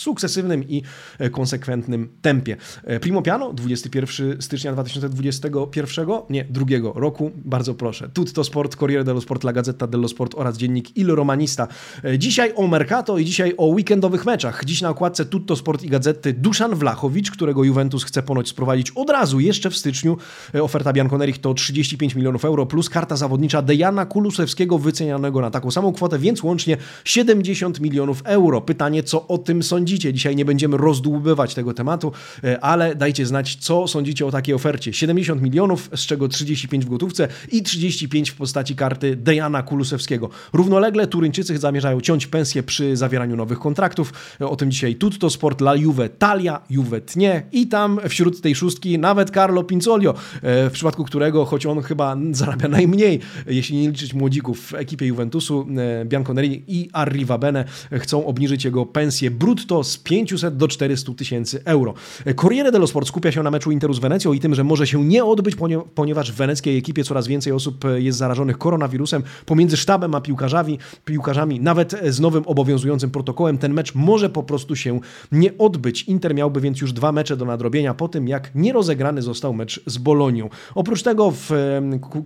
sukcesywnym 0.03 0.69
i 0.69 0.81
e, 1.19 1.29
konsekwentnym 1.29 2.09
tempie. 2.21 2.57
E, 2.83 2.99
Primo 2.99 3.21
Piano, 3.21 3.53
21 3.53 4.41
stycznia 4.41 4.73
2021, 4.73 6.07
nie, 6.29 6.45
drugiego 6.49 6.93
roku, 6.95 7.31
bardzo 7.35 7.73
proszę. 7.73 8.09
Tutto 8.13 8.43
Sport, 8.43 8.75
Corriere 8.75 9.03
dello 9.03 9.21
Sport, 9.21 9.43
La 9.43 9.53
Gazzetta 9.53 9.87
dello 9.87 10.07
Sport 10.07 10.35
oraz 10.35 10.57
dziennik 10.57 10.97
Il 10.97 11.07
Romanista. 11.07 11.67
E, 12.03 12.19
dzisiaj 12.19 12.53
o 12.55 12.67
Mercato 12.67 13.17
i 13.17 13.25
dzisiaj 13.25 13.53
o 13.57 13.65
weekendowych 13.65 14.25
meczach. 14.25 14.65
Dziś 14.65 14.81
na 14.81 14.89
okładce 14.89 15.25
Tutto 15.25 15.55
Sport 15.55 15.83
i 15.83 15.89
Gazety 15.89 16.33
Duszan 16.33 16.75
Wlachowicz, 16.75 17.31
którego 17.31 17.63
Juventus 17.63 18.03
chce 18.03 18.23
ponoć 18.23 18.47
sprowadzić 18.47 18.91
od 18.91 19.09
razu, 19.09 19.39
jeszcze 19.39 19.69
w 19.69 19.77
styczniu. 19.77 20.17
Oferta 20.61 20.93
Bianconerich 20.93 21.41
to 21.41 21.53
35 21.53 22.15
milionów 22.15 22.45
euro 22.45 22.65
plus 22.65 22.89
karta 22.89 23.15
zawodnicza 23.15 23.61
Dejana 23.61 24.05
Kulusewskiego 24.05 24.79
wycenianego 24.79 25.41
na 25.41 25.51
taką 25.51 25.71
samą 25.71 25.93
kwotę, 25.93 26.19
więc 26.19 26.43
łącznie 26.43 26.77
70 27.05 27.79
milionów 27.79 28.21
euro. 28.25 28.61
Pytanie, 28.61 29.03
co 29.03 29.27
o 29.27 29.37
tym 29.37 29.63
sądzi 29.63 29.92
sądzicie. 29.93 30.13
Dzisiaj 30.13 30.35
nie 30.35 30.45
będziemy 30.45 30.77
rozdłubywać 30.77 31.53
tego 31.53 31.73
tematu, 31.73 32.11
e, 32.43 32.63
ale 32.63 32.95
dajcie 32.95 33.25
znać, 33.25 33.55
co 33.55 33.87
sądzicie 33.87 34.25
o 34.25 34.31
takiej 34.31 34.55
ofercie. 34.55 34.93
70 34.93 35.41
milionów, 35.41 35.89
z 35.95 36.05
czego 36.05 36.27
35 36.27 36.85
w 36.85 36.89
gotówce 36.89 37.27
i 37.51 37.63
35 37.63 38.29
w 38.29 38.35
postaci 38.35 38.75
karty 38.75 39.15
Dejana 39.15 39.63
Kulusewskiego. 39.63 40.29
Równolegle 40.53 41.07
Turyńczycy 41.07 41.57
zamierzają 41.57 42.01
ciąć 42.01 42.27
pensję 42.27 42.63
przy 42.63 42.97
zawieraniu 42.97 43.35
nowych 43.35 43.59
kontraktów. 43.59 44.13
E, 44.41 44.47
o 44.47 44.55
tym 44.55 44.71
dzisiaj 44.71 44.95
Tutto 44.95 45.29
Sport, 45.29 45.61
La 45.61 45.75
Juve, 45.75 46.09
Talia, 46.09 46.61
Juve 46.69 47.01
tnie 47.01 47.43
i 47.51 47.67
tam 47.67 47.99
wśród 48.09 48.41
tej 48.41 48.55
szóstki 48.55 48.99
nawet 48.99 49.29
Carlo 49.29 49.63
Pinzolio, 49.63 50.13
e, 50.41 50.69
w 50.69 50.71
przypadku 50.73 51.03
którego, 51.03 51.45
choć 51.45 51.65
on 51.65 51.81
chyba 51.81 52.17
zarabia 52.31 52.67
najmniej, 52.67 53.19
jeśli 53.47 53.77
nie 53.77 53.89
liczyć 53.89 54.13
młodzików 54.13 54.59
w 54.59 54.73
ekipie 54.73 55.05
Juventusu, 55.05 55.67
Bianconeri 56.05 56.63
i 56.67 56.89
Arriva 56.93 57.37
Bene 57.37 57.65
chcą 57.91 58.25
obniżyć 58.25 58.65
jego 58.65 58.85
pensję 58.85 59.31
brutto 59.31 59.82
z 59.83 59.97
500 59.97 60.57
do 60.57 60.67
400 60.67 61.13
tysięcy 61.13 61.61
euro. 61.65 61.93
Corriere 62.35 62.71
dello 62.71 62.87
Sport 62.87 63.07
skupia 63.07 63.31
się 63.31 63.43
na 63.43 63.51
meczu 63.51 63.71
Interu 63.71 63.93
z 63.93 63.99
Wenecją 63.99 64.33
i 64.33 64.39
tym, 64.39 64.55
że 64.55 64.63
może 64.63 64.87
się 64.87 65.05
nie 65.05 65.25
odbyć, 65.25 65.55
ponieważ 65.95 66.31
w 66.31 66.35
weneckiej 66.35 66.77
ekipie 66.77 67.03
coraz 67.03 67.27
więcej 67.27 67.53
osób 67.53 67.83
jest 67.95 68.17
zarażonych 68.17 68.57
koronawirusem. 68.57 69.23
Pomiędzy 69.45 69.77
sztabem 69.77 70.15
a 70.15 70.21
piłkarzami, 70.21 70.79
piłkarzami, 71.05 71.59
nawet 71.59 71.95
z 72.09 72.19
nowym 72.19 72.43
obowiązującym 72.45 73.11
protokołem, 73.11 73.57
ten 73.57 73.73
mecz 73.73 73.95
może 73.95 74.29
po 74.29 74.43
prostu 74.43 74.75
się 74.75 74.99
nie 75.31 75.57
odbyć. 75.57 76.03
Inter 76.03 76.35
miałby 76.35 76.61
więc 76.61 76.81
już 76.81 76.93
dwa 76.93 77.11
mecze 77.11 77.37
do 77.37 77.45
nadrobienia 77.45 77.93
po 77.93 78.07
tym, 78.07 78.27
jak 78.27 78.55
nierozegrany 78.55 79.21
został 79.21 79.53
mecz 79.53 79.83
z 79.85 79.97
Bolonią. 79.97 80.49
Oprócz 80.75 81.03
tego 81.03 81.31
w 81.31 81.49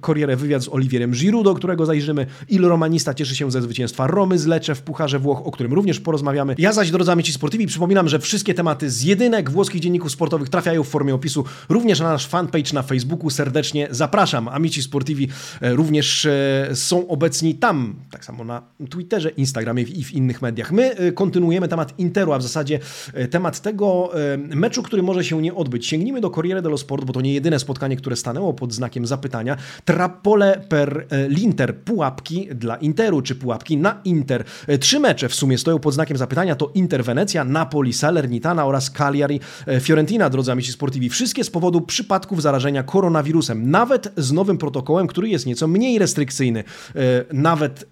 Corriere 0.05 0.35
wywiad 0.35 0.63
z 0.63 0.69
Oliwierem 0.69 1.11
Giroud, 1.11 1.43
do 1.43 1.53
którego 1.53 1.85
zajrzymy. 1.85 2.25
Il 2.49 2.65
Romanista 2.65 3.13
cieszy 3.13 3.35
się 3.35 3.51
ze 3.51 3.61
zwycięstwa 3.61 4.07
Romy 4.07 4.39
z 4.39 4.45
Lecce 4.45 4.75
w 4.75 4.81
Pucharze 4.81 5.19
Włoch, 5.19 5.47
o 5.47 5.51
którym 5.51 5.73
również 5.73 5.99
porozmawiamy. 5.99 6.55
Ja 6.57 6.73
zaś, 6.73 6.91
drodzy 6.91 7.11
amici 7.11 7.33
Sportivi. 7.47 7.67
Przypominam, 7.67 8.09
że 8.09 8.19
wszystkie 8.19 8.53
tematy 8.53 8.89
z 8.89 9.03
jedynek 9.03 9.51
włoskich 9.51 9.81
dzienników 9.81 10.11
sportowych 10.11 10.49
trafiają 10.49 10.83
w 10.83 10.87
formie 10.87 11.15
opisu 11.15 11.45
również 11.69 11.99
na 11.99 12.09
nasz 12.09 12.27
fanpage 12.27 12.73
na 12.73 12.83
Facebooku. 12.83 13.29
Serdecznie 13.29 13.87
zapraszam. 13.91 14.47
Amici 14.47 14.83
Sportivi 14.83 15.27
e, 15.61 15.73
również 15.73 16.25
e, 16.25 16.69
są 16.73 17.07
obecni 17.07 17.55
tam, 17.55 17.95
tak 18.11 18.25
samo 18.25 18.43
na 18.43 18.61
Twitterze, 18.89 19.29
Instagramie 19.29 19.83
i 19.83 20.03
w 20.03 20.13
innych 20.13 20.41
mediach. 20.41 20.71
My 20.71 20.95
e, 20.95 21.11
kontynuujemy 21.11 21.67
temat 21.67 21.99
Interu, 21.99 22.33
a 22.33 22.37
w 22.37 22.43
zasadzie 22.43 22.79
temat 23.31 23.59
tego 23.61 24.11
meczu, 24.37 24.83
który 24.83 25.03
może 25.03 25.23
się 25.23 25.41
nie 25.41 25.55
odbyć. 25.55 25.87
Sięgnijmy 25.87 26.21
do 26.21 26.29
Corriere 26.29 26.61
dello 26.61 26.77
Sport, 26.77 27.05
bo 27.05 27.13
to 27.13 27.21
nie 27.21 27.33
jedyne 27.33 27.59
spotkanie, 27.59 27.97
które 27.97 28.15
stanęło 28.15 28.53
pod 28.53 28.73
znakiem 28.73 29.05
zapytania. 29.05 29.57
Trappole 29.85 30.61
per 30.69 31.07
l'Inter. 31.29 31.73
Pułapki 31.73 32.47
dla 32.55 32.75
Interu, 32.75 33.21
czy 33.21 33.35
pułapki 33.35 33.77
na 33.77 34.01
Inter. 34.05 34.43
Trzy 34.79 34.99
mecze 34.99 35.29
w 35.29 35.35
sumie 35.35 35.57
stoją 35.57 35.79
pod 35.79 35.93
znakiem 35.93 36.17
zapytania. 36.17 36.55
To 36.55 36.71
Inter 36.73 37.03
Wenecja, 37.03 37.36
Napoli, 37.43 37.93
Salernitana 37.93 38.65
oraz 38.65 38.91
Cagliari, 38.91 39.39
e, 39.67 39.79
Fiorentina, 39.79 40.29
drodzy 40.29 40.51
amici 40.51 40.71
sportivi. 40.71 41.09
Wszystkie 41.09 41.43
z 41.43 41.49
powodu 41.49 41.81
przypadków 41.81 42.41
zarażenia 42.41 42.83
koronawirusem. 42.83 43.71
Nawet 43.71 44.13
z 44.17 44.31
nowym 44.31 44.57
protokołem, 44.57 45.07
który 45.07 45.29
jest 45.29 45.45
nieco 45.45 45.67
mniej 45.67 45.99
restrykcyjny. 45.99 46.63
E, 46.95 47.01
nawet 47.33 47.85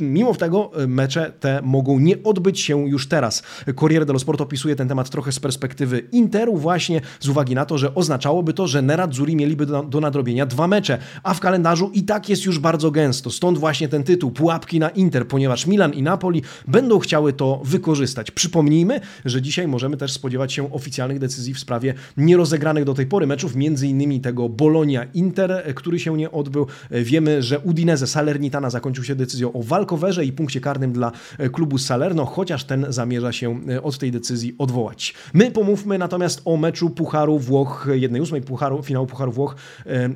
e, 0.00 0.04
mimo 0.04 0.34
tego 0.34 0.70
mecze 0.88 1.32
te 1.40 1.60
mogą 1.62 1.98
nie 1.98 2.22
odbyć 2.22 2.60
się 2.60 2.88
już 2.88 3.08
teraz. 3.08 3.42
Corriere 3.80 4.06
dello 4.06 4.18
Sport 4.18 4.40
opisuje 4.40 4.76
ten 4.76 4.88
temat 4.88 5.10
trochę 5.10 5.32
z 5.32 5.40
perspektywy 5.40 5.98
Interu 6.12 6.56
właśnie 6.56 7.00
z 7.20 7.28
uwagi 7.28 7.54
na 7.54 7.64
to, 7.64 7.78
że 7.78 7.94
oznaczałoby 7.94 8.52
to, 8.52 8.66
że 8.66 8.82
Nerazzurri 8.82 9.36
mieliby 9.36 9.66
do, 9.66 9.82
do 9.82 10.00
nadrobienia 10.00 10.46
dwa 10.46 10.68
mecze, 10.68 10.98
a 11.22 11.34
w 11.34 11.40
kalendarzu 11.40 11.90
i 11.94 12.02
tak 12.02 12.28
jest 12.28 12.44
już 12.44 12.58
bardzo 12.58 12.90
gęsto. 12.90 13.30
Stąd 13.30 13.58
właśnie 13.58 13.88
ten 13.88 14.02
tytuł 14.02 14.30
Pułapki 14.30 14.78
na 14.78 14.88
Inter, 14.88 15.28
ponieważ 15.28 15.66
Milan 15.66 15.92
i 15.92 16.02
Napoli 16.02 16.42
będą 16.68 16.98
chciały 16.98 17.32
to 17.32 17.60
wykorzystać. 17.64 18.30
Przypomnijmy, 18.30 18.89
Że 19.24 19.42
dzisiaj 19.42 19.68
możemy 19.68 19.96
też 19.96 20.12
spodziewać 20.12 20.52
się 20.52 20.72
oficjalnych 20.72 21.18
decyzji 21.18 21.54
w 21.54 21.58
sprawie 21.58 21.94
nierozegranych 22.16 22.84
do 22.84 22.94
tej 22.94 23.06
pory 23.06 23.26
meczów, 23.26 23.56
między 23.56 23.88
innymi 23.88 24.20
tego 24.20 24.48
Bolonia-Inter, 24.48 25.74
który 25.74 26.00
się 26.00 26.16
nie 26.16 26.30
odbył. 26.30 26.66
Wiemy, 26.90 27.42
że 27.42 27.58
Udinese 27.58 28.06
Salernitana 28.06 28.70
zakończył 28.70 29.04
się 29.04 29.14
decyzją 29.14 29.52
o 29.52 29.62
walkowerze 29.62 30.24
i 30.24 30.32
punkcie 30.32 30.60
karnym 30.60 30.92
dla 30.92 31.12
klubu 31.52 31.78
Salerno, 31.78 32.26
chociaż 32.26 32.64
ten 32.64 32.86
zamierza 32.88 33.32
się 33.32 33.60
od 33.82 33.98
tej 33.98 34.12
decyzji 34.12 34.54
odwołać. 34.58 35.14
My 35.34 35.50
pomówmy 35.50 35.98
natomiast 35.98 36.42
o 36.44 36.56
meczu 36.56 36.90
Pucharu 36.90 37.38
Włoch, 37.38 37.86
1-8 37.90 38.40
Pucharu, 38.40 38.82
finału 38.82 39.06
Pucharu 39.06 39.32
Włoch 39.32 39.56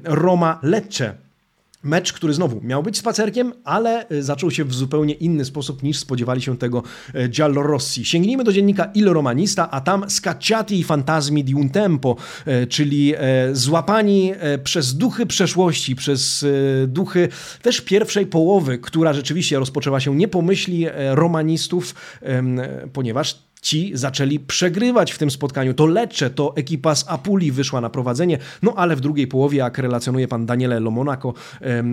Roma-Lecce. 0.04 1.12
Mecz, 1.84 2.12
który 2.12 2.34
znowu 2.34 2.60
miał 2.62 2.82
być 2.82 2.98
spacerkiem, 2.98 3.52
ale 3.64 4.08
e, 4.08 4.22
zaczął 4.22 4.50
się 4.50 4.64
w 4.64 4.74
zupełnie 4.74 5.14
inny 5.14 5.44
sposób 5.44 5.82
niż 5.82 5.98
spodziewali 5.98 6.42
się 6.42 6.58
tego 6.58 6.82
e, 7.14 7.28
Giallorossi. 7.28 8.04
Sięgnijmy 8.04 8.44
do 8.44 8.52
dziennika 8.52 8.90
Il 8.94 9.08
Romanista, 9.08 9.70
a 9.70 9.80
tam 9.80 10.10
Scacciati 10.10 10.78
i 10.78 10.84
Fantasmi 10.84 11.44
di 11.44 11.54
un 11.54 11.70
Tempo, 11.70 12.16
e, 12.46 12.66
czyli 12.66 13.14
złapani 13.52 14.32
przez 14.64 14.94
duchy 14.94 15.26
przeszłości, 15.26 15.96
przez 15.96 16.46
duchy 16.86 17.28
też 17.62 17.80
pierwszej 17.80 18.26
połowy, 18.26 18.78
która 18.78 19.12
rzeczywiście 19.12 19.58
rozpoczęła 19.58 20.00
się 20.00 20.16
nie 20.16 20.28
po 20.28 20.42
myśli 20.42 20.86
romanistów, 21.14 21.94
ponieważ 22.92 23.38
ci 23.64 23.90
zaczęli 23.94 24.40
przegrywać 24.40 25.12
w 25.12 25.18
tym 25.18 25.30
spotkaniu. 25.30 25.74
To 25.74 25.86
Lecce, 25.86 26.30
to 26.30 26.56
ekipa 26.56 26.94
z 26.94 27.04
Apuli 27.08 27.52
wyszła 27.52 27.80
na 27.80 27.90
prowadzenie, 27.90 28.38
no 28.62 28.74
ale 28.76 28.96
w 28.96 29.00
drugiej 29.00 29.26
połowie, 29.26 29.58
jak 29.58 29.78
relacjonuje 29.78 30.28
pan 30.28 30.46
Daniele 30.46 30.80
Lomonaco, 30.80 31.34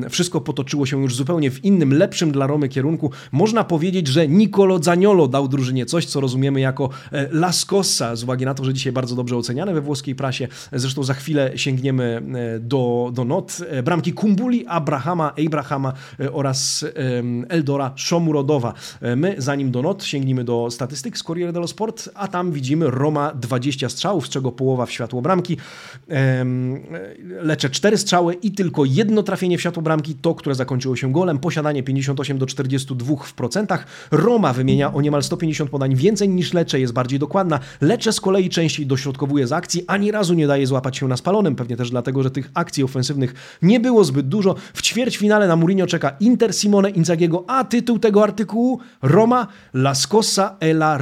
wszystko 0.09 0.41
potoczyło 0.41 0.85
się 0.85 1.01
już 1.01 1.15
zupełnie 1.15 1.51
w 1.51 1.65
innym, 1.65 1.93
lepszym 1.93 2.31
dla 2.31 2.47
Romy 2.47 2.69
kierunku. 2.69 3.11
Można 3.31 3.63
powiedzieć, 3.63 4.07
że 4.07 4.27
Nicolo 4.27 4.83
Zaniolo 4.83 5.27
dał 5.27 5.47
drużynie 5.47 5.85
coś, 5.85 6.05
co 6.05 6.19
rozumiemy 6.19 6.59
jako 6.59 6.89
e, 7.11 7.29
La 7.31 7.51
Scossa, 7.51 8.15
z 8.15 8.23
uwagi 8.23 8.45
na 8.45 8.53
to, 8.53 8.65
że 8.65 8.73
dzisiaj 8.73 8.93
bardzo 8.93 9.15
dobrze 9.15 9.37
oceniane 9.37 9.73
we 9.73 9.81
włoskiej 9.81 10.15
prasie. 10.15 10.47
Zresztą 10.73 11.03
za 11.03 11.13
chwilę 11.13 11.51
sięgniemy 11.55 12.21
e, 12.55 12.59
do, 12.59 13.11
do 13.13 13.25
not. 13.25 13.57
E, 13.69 13.83
bramki 13.83 14.13
Kumbuli, 14.13 14.67
Abrahama, 14.67 15.33
Abrahama 15.45 15.93
oraz 16.31 16.85
Eldora 17.49 17.91
Szomurodowa. 17.95 18.73
My, 19.15 19.35
zanim 19.37 19.71
do 19.71 19.81
not, 19.81 20.03
sięgnijmy 20.03 20.43
do 20.43 20.71
statystyk 20.71 21.17
z 21.17 21.23
Corriere 21.23 21.53
Sport, 21.67 22.09
a 22.15 22.27
tam 22.27 22.51
widzimy 22.51 22.89
Roma 22.89 23.31
20 23.33 23.89
strzałów, 23.89 24.27
z 24.27 24.29
czego 24.29 24.51
połowa 24.51 24.85
w 24.85 24.91
światło 24.91 25.21
bramki. 25.21 25.57
Lecz 27.41 27.69
4 27.69 27.97
strzały 27.97 28.33
i 28.33 28.51
tylko 28.51 28.85
jedno 28.85 29.23
trafienie 29.23 29.57
w 29.57 29.61
światło 29.61 29.83
bramki, 29.83 30.15
to, 30.15 30.35
które 30.35 30.55
zakończyło 30.55 30.95
się 30.95 31.11
golem. 31.11 31.39
Posiadanie 31.39 31.83
58 31.83 32.37
do 32.37 32.45
42 32.45 33.15
w 33.15 33.33
procentach. 33.33 33.85
Roma 34.11 34.53
wymienia 34.53 34.93
o 34.93 35.01
niemal 35.01 35.23
150 35.23 35.69
podań 35.69 35.95
więcej 35.95 36.29
niż 36.29 36.53
Lecce, 36.53 36.79
jest 36.79 36.93
bardziej 36.93 37.19
dokładna. 37.19 37.59
Lecce 37.81 38.13
z 38.13 38.21
kolei 38.21 38.49
częściej 38.49 38.85
dośrodkowuje 38.85 39.47
z 39.47 39.51
akcji, 39.51 39.83
ani 39.87 40.11
razu 40.11 40.33
nie 40.33 40.47
daje 40.47 40.67
złapać 40.67 40.97
się 40.97 41.07
na 41.07 41.17
spalonym, 41.17 41.55
pewnie 41.55 41.77
też 41.77 41.91
dlatego, 41.91 42.23
że 42.23 42.31
tych 42.31 42.51
akcji 42.53 42.83
ofensywnych 42.83 43.57
nie 43.61 43.79
było 43.79 44.03
zbyt 44.03 44.27
dużo. 44.27 44.55
W 44.73 44.81
ćwierćfinale 44.81 45.47
na 45.47 45.55
Mourinho 45.55 45.87
czeka 45.87 46.15
Inter 46.19 46.53
Simone 46.53 46.89
Inzagiego, 46.89 47.43
a 47.47 47.63
tytuł 47.63 47.99
tego 47.99 48.23
artykułu 48.23 48.79
Roma 49.01 49.47
La 49.73 49.95
Scossa 49.95 50.55
e 50.59 50.71
la 50.71 50.97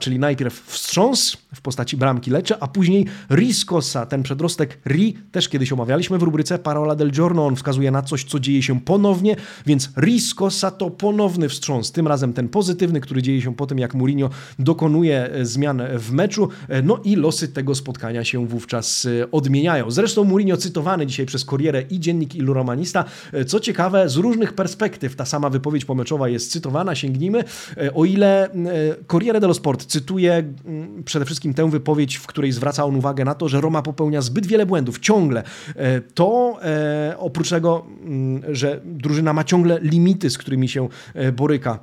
Czyli 0.00 0.18
najpierw 0.18 0.62
wstrząs 0.66 1.36
w 1.54 1.60
postaci 1.60 1.96
bramki 1.96 2.30
Lecce, 2.30 2.62
a 2.62 2.68
później 2.68 3.06
Riscossa, 3.30 4.06
ten 4.06 4.22
przedrostek 4.22 4.78
Ri, 4.86 5.14
też 5.32 5.48
kiedyś 5.48 5.72
omawialiśmy 5.72 6.18
w 6.18 6.22
rubryce 6.22 6.58
Parola 6.58 6.94
del 6.94 7.10
Giorno, 7.10 7.46
on 7.46 7.56
wskazuje 7.56 7.90
na 7.90 8.02
coś, 8.02 8.24
co 8.24 8.40
dzieje 8.40 8.62
się 8.62 8.80
ponownie, 8.80 9.36
więc 9.66 9.90
Riscossa 9.96 10.70
to 10.70 10.90
ponowny 10.90 11.48
wstrząs, 11.48 11.92
tym 11.92 12.08
razem 12.08 12.32
ten 12.32 12.48
pozytywny, 12.48 13.00
który 13.00 13.22
dzieje 13.22 13.42
się 13.42 13.54
po 13.54 13.66
tym, 13.66 13.78
jak 13.78 13.94
Mourinho 13.94 14.30
dokonuje 14.58 15.30
e, 15.30 15.44
zmian 15.44 15.82
w 15.98 16.12
meczu, 16.12 16.48
e, 16.68 16.82
no 16.82 17.00
i 17.04 17.16
losy 17.16 17.48
tego 17.48 17.74
spotkania 17.74 18.24
się 18.24 18.46
wówczas 18.46 19.06
e, 19.22 19.30
odmieniają. 19.30 19.90
Zresztą 19.90 20.24
Mourinho 20.24 20.56
cytowany 20.56 21.06
dzisiaj 21.06 21.26
przez 21.26 21.44
Corrierę 21.44 21.82
i 21.90 22.00
dziennik 22.00 22.34
Il 22.34 22.46
Romanista, 22.46 23.04
co 23.46 23.60
ciekawe, 23.60 24.08
z 24.08 24.16
różnych 24.16 24.52
perspektyw 24.52 25.16
ta 25.16 25.24
sama 25.24 25.50
wypowiedź 25.50 25.84
pomeczowa 25.84 26.28
jest 26.28 26.52
cytowana, 26.52 26.94
sięgnijmy, 26.94 27.44
o 27.94 28.04
ile 28.04 28.50
Corriere 29.06 29.40
dello 29.46 29.54
Sport 29.54 29.84
cytuje 29.86 30.44
przede 31.04 31.24
wszystkim 31.24 31.54
tę 31.54 31.70
wypowiedź, 31.70 32.16
w 32.16 32.26
której 32.26 32.52
zwraca 32.52 32.84
on 32.84 32.96
uwagę 32.96 33.24
na 33.24 33.34
to, 33.34 33.48
że 33.48 33.60
Roma 33.60 33.82
popełnia 33.82 34.20
zbyt 34.20 34.46
wiele 34.46 34.66
błędów, 34.66 34.98
ciągle, 34.98 35.42
to 36.14 36.58
oprócz 37.18 37.50
tego, 37.50 37.86
że 38.52 38.80
drużyna 38.84 39.32
ma 39.32 39.44
ciągle 39.44 39.78
limity, 39.82 40.30
z 40.30 40.38
którymi 40.38 40.68
się 40.68 40.88
boryka 41.32 41.78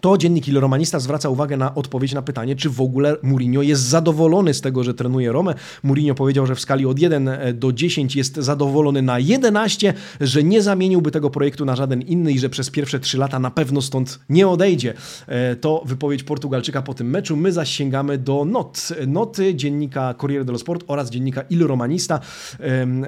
to 0.00 0.18
dziennik 0.18 0.48
Il 0.48 0.60
Romanista 0.60 1.00
zwraca 1.00 1.28
uwagę 1.28 1.56
na 1.56 1.74
odpowiedź 1.74 2.12
na 2.12 2.22
pytanie, 2.22 2.56
czy 2.56 2.70
w 2.70 2.80
ogóle 2.80 3.16
Mourinho 3.22 3.62
jest 3.62 3.82
zadowolony 3.82 4.54
z 4.54 4.60
tego, 4.60 4.84
że 4.84 4.94
trenuje 4.94 5.32
Romę. 5.32 5.54
Mourinho 5.82 6.14
powiedział, 6.14 6.46
że 6.46 6.54
w 6.54 6.60
skali 6.60 6.86
od 6.86 6.98
1 6.98 7.28
e, 7.28 7.52
do 7.52 7.72
10 7.72 8.16
jest 8.16 8.36
zadowolony 8.36 9.02
na 9.02 9.18
11, 9.18 9.94
że 10.20 10.42
nie 10.42 10.62
zamieniłby 10.62 11.10
tego 11.10 11.30
projektu 11.30 11.64
na 11.64 11.76
żaden 11.76 12.02
inny 12.02 12.32
i 12.32 12.38
że 12.38 12.48
przez 12.48 12.70
pierwsze 12.70 13.00
3 13.00 13.18
lata 13.18 13.38
na 13.38 13.50
pewno 13.50 13.82
stąd 13.82 14.20
nie 14.28 14.48
odejdzie. 14.48 14.94
E, 15.26 15.56
to 15.56 15.82
wypowiedź 15.86 16.22
Portugalczyka 16.22 16.82
po 16.82 16.94
tym 16.94 17.10
meczu. 17.10 17.36
My 17.36 17.52
zaś 17.52 17.70
sięgamy 17.70 18.18
do 18.18 18.44
not. 18.44 18.88
Noty 19.06 19.54
dziennika 19.54 20.14
Corriere 20.14 20.44
dello 20.44 20.58
Sport 20.58 20.84
oraz 20.86 21.10
dziennika 21.10 21.42
Il 21.50 21.66
Romanista. 21.66 22.20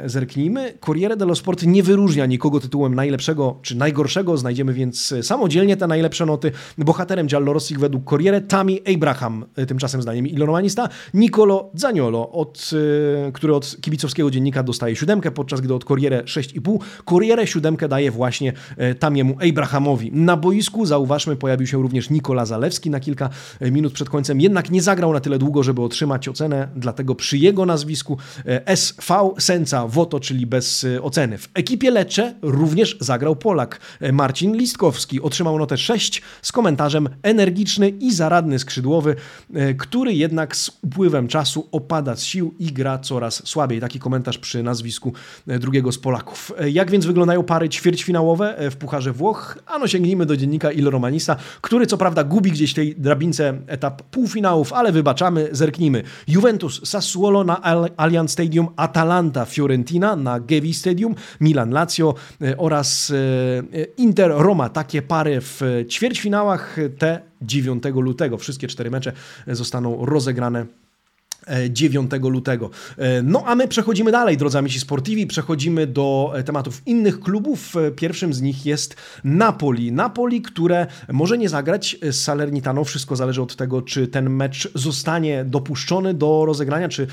Zerknijmy. 0.04 0.78
Corriere 0.80 1.16
dello 1.16 1.34
Sport 1.34 1.62
nie 1.62 1.82
wyróżnia 1.82 2.26
nikogo 2.26 2.60
tytułem 2.60 2.94
najlepszego 2.94 3.58
czy 3.62 3.76
najgorszego. 3.76 4.36
Znajdziemy 4.36 4.72
więc 4.72 5.14
samodzielnie 5.22 5.76
te 5.76 5.86
najlepsze 5.86 6.26
noty. 6.26 6.52
Bohaterem 6.78 7.26
Giallorossich 7.26 7.78
według 7.78 8.10
Corriere 8.10 8.40
Tami 8.40 8.80
Abraham, 8.94 9.44
e, 9.56 9.66
tymczasem 9.66 10.02
zdaniem 10.02 10.26
Iloromanista, 10.26 10.88
Nicolo 11.14 11.70
Zaniolo, 11.74 12.32
od, 12.32 12.70
e, 13.28 13.32
który 13.32 13.54
od 13.54 13.76
kibicowskiego 13.80 14.30
dziennika 14.30 14.62
dostaje 14.62 14.96
siódemkę, 14.96 15.30
podczas 15.30 15.60
gdy 15.60 15.74
od 15.74 15.84
Corriere 15.84 16.22
6,5. 16.22 16.78
Corriere 17.10 17.46
siódemkę 17.46 17.88
daje 17.88 18.10
właśnie 18.10 18.52
e, 18.76 18.94
Tamiemu 18.94 19.36
Abrahamowi. 19.50 20.12
Na 20.12 20.36
boisku, 20.36 20.86
zauważmy, 20.86 21.36
pojawił 21.36 21.66
się 21.66 21.82
również 21.82 22.10
Nikola 22.10 22.46
Zalewski 22.46 22.90
na 22.90 23.00
kilka 23.00 23.30
minut 23.60 23.92
przed 23.92 24.10
końcem, 24.10 24.40
jednak 24.40 24.70
nie 24.70 24.82
zagrał 24.82 25.12
na 25.12 25.20
tyle 25.20 25.38
długo, 25.38 25.62
żeby 25.62 25.82
otrzymać 25.82 26.28
ocenę, 26.28 26.68
dlatego 26.76 27.14
przy 27.14 27.38
jego 27.38 27.66
nazwisku 27.66 28.18
SV 28.64 29.34
Senca 29.38 29.86
Voto, 29.86 30.20
czyli 30.20 30.46
bez 30.46 30.86
oceny. 31.02 31.38
W 31.38 31.48
ekipie 31.54 31.90
Lecce 31.90 32.34
również 32.42 32.96
zagrał 33.00 33.36
Polak 33.36 33.80
Marcin 34.12 34.56
Listkowski. 34.56 35.20
Otrzymał 35.20 35.58
notę 35.58 35.76
6 35.76 36.22
z 36.42 36.52
komentarzem 36.52 36.65
komentarzem 36.66 37.08
energiczny 37.22 37.88
i 37.88 38.12
zaradny 38.12 38.58
skrzydłowy, 38.58 39.16
e, 39.54 39.74
który 39.74 40.14
jednak 40.14 40.56
z 40.56 40.70
upływem 40.82 41.28
czasu 41.28 41.68
opada 41.72 42.16
z 42.16 42.22
sił 42.24 42.54
i 42.58 42.72
gra 42.72 42.98
coraz 42.98 43.48
słabiej. 43.48 43.80
Taki 43.80 43.98
komentarz 43.98 44.38
przy 44.38 44.62
nazwisku 44.62 45.12
e, 45.48 45.58
drugiego 45.58 45.92
z 45.92 45.98
Polaków. 45.98 46.52
E, 46.58 46.70
jak 46.70 46.90
więc 46.90 47.06
wyglądają 47.06 47.42
pary 47.42 47.68
ćwierćfinałowe 47.68 48.70
w 48.70 48.76
Pucharze 48.76 49.12
Włoch? 49.12 49.58
Ano 49.66 49.86
sięgnijmy 49.86 50.26
do 50.26 50.36
dziennika 50.36 50.72
Il 50.72 50.90
Romanista, 50.90 51.36
który 51.60 51.86
co 51.86 51.98
prawda 51.98 52.24
gubi 52.24 52.50
gdzieś 52.50 52.74
tej 52.74 52.94
drabince 52.96 53.58
etap 53.66 54.02
półfinałów, 54.02 54.72
ale 54.72 54.92
wybaczamy, 54.92 55.48
zerknijmy. 55.52 56.02
Juventus 56.28 56.80
Sassuolo 56.88 57.44
na 57.44 57.62
Allianz 57.96 58.32
Stadium, 58.32 58.68
Atalanta 58.76 59.44
Fiorentina 59.44 60.16
na 60.16 60.40
Gevi 60.40 60.74
Stadium, 60.74 61.14
Milan 61.40 61.70
Lazio 61.70 62.14
oraz 62.58 63.12
Inter 63.96 64.32
Roma. 64.36 64.68
Takie 64.68 65.02
pary 65.02 65.40
w 65.40 65.60
ćwierćfinałach 65.88 66.55
te 66.98 67.20
9 67.42 67.84
lutego. 67.94 68.38
Wszystkie 68.38 68.68
cztery 68.68 68.90
mecze 68.90 69.12
zostaną 69.46 70.06
rozegrane 70.06 70.66
9 71.70 72.10
lutego. 72.22 72.70
E, 72.98 73.22
no 73.22 73.42
a 73.46 73.54
my 73.54 73.68
przechodzimy 73.68 74.12
dalej, 74.12 74.36
drodzy 74.36 74.58
amici 74.58 74.80
sportivi, 74.80 75.26
przechodzimy 75.26 75.86
do 75.86 76.32
e, 76.34 76.42
tematów 76.42 76.82
innych 76.86 77.20
klubów. 77.20 77.76
E, 77.76 77.90
pierwszym 77.90 78.34
z 78.34 78.42
nich 78.42 78.66
jest 78.66 78.96
Napoli. 79.24 79.92
Napoli, 79.92 80.42
które 80.42 80.86
może 81.12 81.38
nie 81.38 81.48
zagrać 81.48 81.96
z 82.10 82.16
Salernitaną, 82.16 82.84
wszystko 82.84 83.16
zależy 83.16 83.42
od 83.42 83.56
tego, 83.56 83.82
czy 83.82 84.08
ten 84.08 84.30
mecz 84.30 84.68
zostanie 84.74 85.44
dopuszczony 85.44 86.14
do 86.14 86.44
rozegrania, 86.46 86.88
czy, 86.88 87.06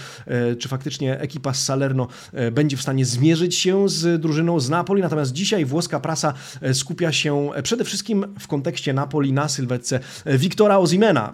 czy 0.60 0.70
faktycznie 0.70 1.20
ekipa 1.20 1.54
z 1.54 1.64
Salerno 1.64 2.08
będzie 2.52 2.78
w 2.78 2.82
stanie 2.82 3.06
zmierzyć 3.06 3.56
się 3.56 3.90
z 3.90 4.22
drużyną 4.22 4.60
z 4.60 4.70
Napoli. 4.70 5.02
Natomiast 5.02 5.32
dzisiaj 5.32 5.66
włoska 5.66 6.00
prasa 6.00 6.34
skupia 6.74 7.12
się 7.12 7.50
przede 7.64 7.84
wszystkim 7.84 8.26
w 8.40 8.48
kontekście 8.48 8.94
Napoli 8.94 9.34
na 9.34 9.48
sylwetce 9.48 10.00
Wiktora 10.26 10.78
Ozimena. 10.78 11.34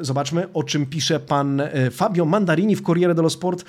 Zobaczmy, 0.00 0.52
o 0.52 0.62
czym 0.62 0.86
pisze 0.86 1.20
pan 1.20 1.62
Fabio 1.90 2.07
Fabio 2.08 2.24
Mandarini 2.24 2.76
w 2.76 2.82
Corriere 2.82 3.14
dello 3.14 3.30
Sport. 3.30 3.64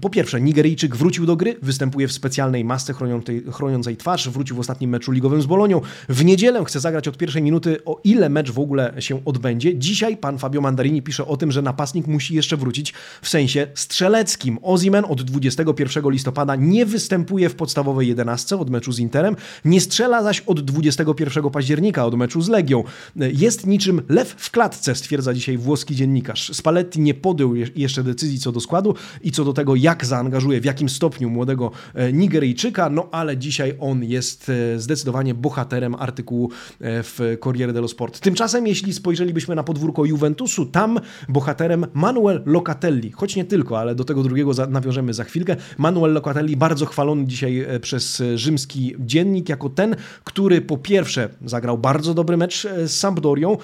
Po 0.00 0.10
pierwsze, 0.10 0.40
Nigeryjczyk 0.40 0.96
wrócił 0.96 1.26
do 1.26 1.36
gry, 1.36 1.56
występuje 1.62 2.08
w 2.08 2.12
specjalnej 2.12 2.64
masce 2.64 2.92
chroniącej, 2.92 3.44
chroniącej 3.52 3.96
twarz, 3.96 4.28
wrócił 4.28 4.56
w 4.56 4.60
ostatnim 4.60 4.90
meczu 4.90 5.12
ligowym 5.12 5.42
z 5.42 5.46
Bolonią. 5.46 5.80
W 6.08 6.24
niedzielę 6.24 6.64
chce 6.64 6.80
zagrać 6.80 7.08
od 7.08 7.18
pierwszej 7.18 7.42
minuty, 7.42 7.84
o 7.84 8.00
ile 8.04 8.28
mecz 8.28 8.50
w 8.50 8.58
ogóle 8.58 8.94
się 8.98 9.24
odbędzie. 9.24 9.78
Dzisiaj 9.78 10.16
pan 10.16 10.38
Fabio 10.38 10.60
Mandarini 10.60 11.02
pisze 11.02 11.26
o 11.26 11.36
tym, 11.36 11.52
że 11.52 11.62
napastnik 11.62 12.06
musi 12.06 12.34
jeszcze 12.34 12.56
wrócić 12.56 12.94
w 13.22 13.28
sensie 13.28 13.66
strzeleckim. 13.74 14.58
Ozimen 14.62 15.04
od 15.08 15.22
21 15.22 16.10
listopada 16.10 16.56
nie 16.56 16.86
występuje 16.86 17.48
w 17.48 17.54
podstawowej 17.54 18.08
11 18.08 18.56
od 18.56 18.70
meczu 18.70 18.92
z 18.92 18.98
Interem, 18.98 19.36
nie 19.64 19.80
strzela 19.80 20.22
zaś 20.22 20.40
od 20.40 20.60
21 20.60 21.50
października 21.50 22.06
od 22.06 22.14
meczu 22.14 22.42
z 22.42 22.48
Legią. 22.48 22.84
Jest 23.16 23.66
niczym 23.66 24.02
lew 24.08 24.34
w 24.38 24.50
klatce, 24.50 24.94
stwierdza 24.94 25.34
dzisiaj 25.34 25.58
włoski 25.58 25.96
dziennikarz. 25.96 26.50
Spalletti 26.54 27.00
nie 27.00 27.14
podjął 27.14 27.54
jeszcze 27.76 28.02
decyzji 28.02 28.38
co 28.38 28.52
do 28.52 28.60
składu 28.60 28.94
i 29.22 29.32
co 29.32 29.44
do 29.44 29.52
tego, 29.52 29.74
jak 29.74 30.06
zaangażuje, 30.06 30.60
w 30.60 30.64
jakim 30.64 30.88
stopniu 30.88 31.30
młodego 31.30 31.70
e, 31.94 32.12
Nigeryjczyka, 32.12 32.90
no 32.90 33.08
ale 33.12 33.36
dzisiaj 33.36 33.74
on 33.80 34.04
jest 34.04 34.48
e, 34.48 34.78
zdecydowanie 34.78 35.34
bohaterem 35.34 35.94
artykułu 35.94 36.50
e, 36.80 37.02
w 37.02 37.38
Corriere 37.44 37.72
dello 37.72 37.88
Sport. 37.88 38.20
Tymczasem, 38.20 38.66
jeśli 38.66 38.92
spojrzelibyśmy 38.92 39.54
na 39.54 39.62
podwórko 39.62 40.04
Juventusu, 40.04 40.66
tam 40.66 41.00
bohaterem 41.28 41.86
Manuel 41.94 42.42
Locatelli, 42.46 43.10
choć 43.10 43.36
nie 43.36 43.44
tylko, 43.44 43.78
ale 43.78 43.94
do 43.94 44.04
tego 44.04 44.22
drugiego 44.22 44.52
nawiążemy 44.68 45.14
za 45.14 45.24
chwilkę. 45.24 45.56
Manuel 45.78 46.12
Locatelli 46.12 46.56
bardzo 46.56 46.86
chwalony 46.86 47.26
dzisiaj 47.26 47.66
przez 47.80 48.22
rzymski 48.34 48.94
dziennik 48.98 49.48
jako 49.48 49.68
ten, 49.68 49.96
który 50.24 50.60
po 50.60 50.78
pierwsze 50.78 51.28
zagrał 51.44 51.78
bardzo 51.78 52.14
dobry 52.14 52.36
mecz 52.36 52.66
z 52.86 52.90
Sampdorią, 52.90 53.56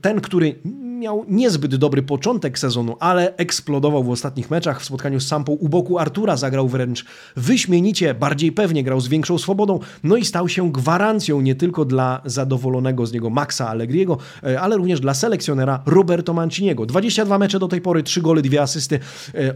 ten, 0.00 0.20
który 0.20 0.54
miał 0.98 1.24
niezbyt 1.28 1.76
dobry 1.76 2.02
początek 2.02 2.58
sezonu, 2.58 2.96
ale 3.00 3.36
eksplodował 3.36 4.04
w 4.04 4.10
ostatnich 4.10 4.50
meczach. 4.50 4.80
W 4.80 4.84
spotkaniu 4.84 5.20
z 5.20 5.26
Sampą 5.26 5.52
u 5.52 5.68
boku 5.68 5.98
Artura 5.98 6.36
zagrał 6.36 6.68
wręcz 6.68 7.04
wyśmienicie, 7.36 8.14
bardziej 8.14 8.52
pewnie 8.52 8.84
grał 8.84 9.00
z 9.00 9.08
większą 9.08 9.38
swobodą, 9.38 9.78
no 10.04 10.16
i 10.16 10.24
stał 10.24 10.48
się 10.48 10.72
gwarancją 10.72 11.40
nie 11.40 11.54
tylko 11.54 11.84
dla 11.84 12.20
zadowolonego 12.24 13.06
z 13.06 13.12
niego 13.12 13.30
Maxa 13.30 13.68
Allegriego, 13.68 14.18
e, 14.42 14.60
ale 14.60 14.76
również 14.76 15.00
dla 15.00 15.14
selekcjonera 15.14 15.82
Roberto 15.86 16.34
Manciniego. 16.34 16.86
22 16.86 17.38
mecze 17.38 17.58
do 17.58 17.68
tej 17.68 17.80
pory, 17.80 18.02
3 18.02 18.22
gole, 18.22 18.42
2 18.42 18.62
asysty, 18.62 18.98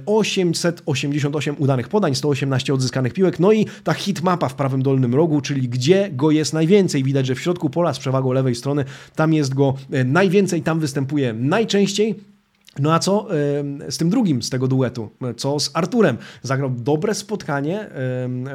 888 0.07 1.57
udanych 1.59 1.89
podań, 1.89 2.15
118 2.15 2.75
odzyskanych 2.75 3.13
piłek, 3.13 3.41
no 3.41 3.53
i 3.53 3.67
ta 3.85 3.95
hitmapa 3.95 4.49
w 4.49 4.55
prawym 4.55 4.83
dolnym 4.83 5.15
rogu, 5.15 5.41
czyli 5.41 5.69
gdzie 5.69 6.11
go 6.13 6.31
jest 6.31 6.53
najwięcej. 6.53 7.05
Widać, 7.05 7.27
że 7.27 7.35
w 7.35 7.41
środku 7.41 7.71
pola 7.71 7.95
z 7.95 7.99
przewagą 7.99 8.33
lewej 8.33 8.55
strony, 8.55 8.85
tam 9.17 9.35
jest 9.35 9.55
go 9.55 9.75
e, 9.93 10.05
najwięcej, 10.05 10.63
tam 10.63 10.81
występuje 10.81 11.32
najczęściej. 11.35 12.15
No 12.79 12.95
a 12.95 12.99
co 12.99 13.29
z 13.91 13.97
tym 13.97 14.11
drugim 14.11 14.43
z 14.43 14.51
tego 14.51 14.69
duetu? 14.69 15.11
Co 15.37 15.61
z 15.61 15.71
Arturem? 15.75 16.17
Zagrał 16.43 16.71
dobre 16.71 17.15
spotkanie 17.15 17.87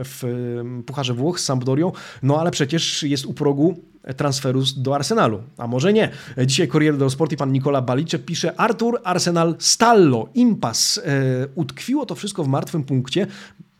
w 0.05 0.23
Pucharze 0.85 1.13
Włoch 1.13 1.39
z 1.39 1.43
Sampdorią, 1.43 1.91
no 2.23 2.39
ale 2.39 2.51
przecież 2.51 3.03
jest 3.03 3.25
u 3.25 3.33
progu 3.33 3.75
transferu 4.17 4.63
do 4.77 4.95
Arsenalu. 4.95 5.43
A 5.57 5.67
może 5.67 5.93
nie. 5.93 6.09
Dzisiaj 6.45 6.67
Corriere 6.67 6.97
dello 6.97 7.09
Sport 7.09 7.31
i 7.31 7.37
pan 7.37 7.51
Nikola 7.51 7.81
Balicze 7.81 8.19
pisze 8.19 8.59
Artur, 8.59 9.01
Arsenal, 9.03 9.55
Stallo, 9.59 10.29
impas. 10.33 10.97
E, 10.97 11.01
utkwiło 11.55 12.05
to 12.05 12.15
wszystko 12.15 12.43
w 12.43 12.47
martwym 12.47 12.83
punkcie. 12.83 13.27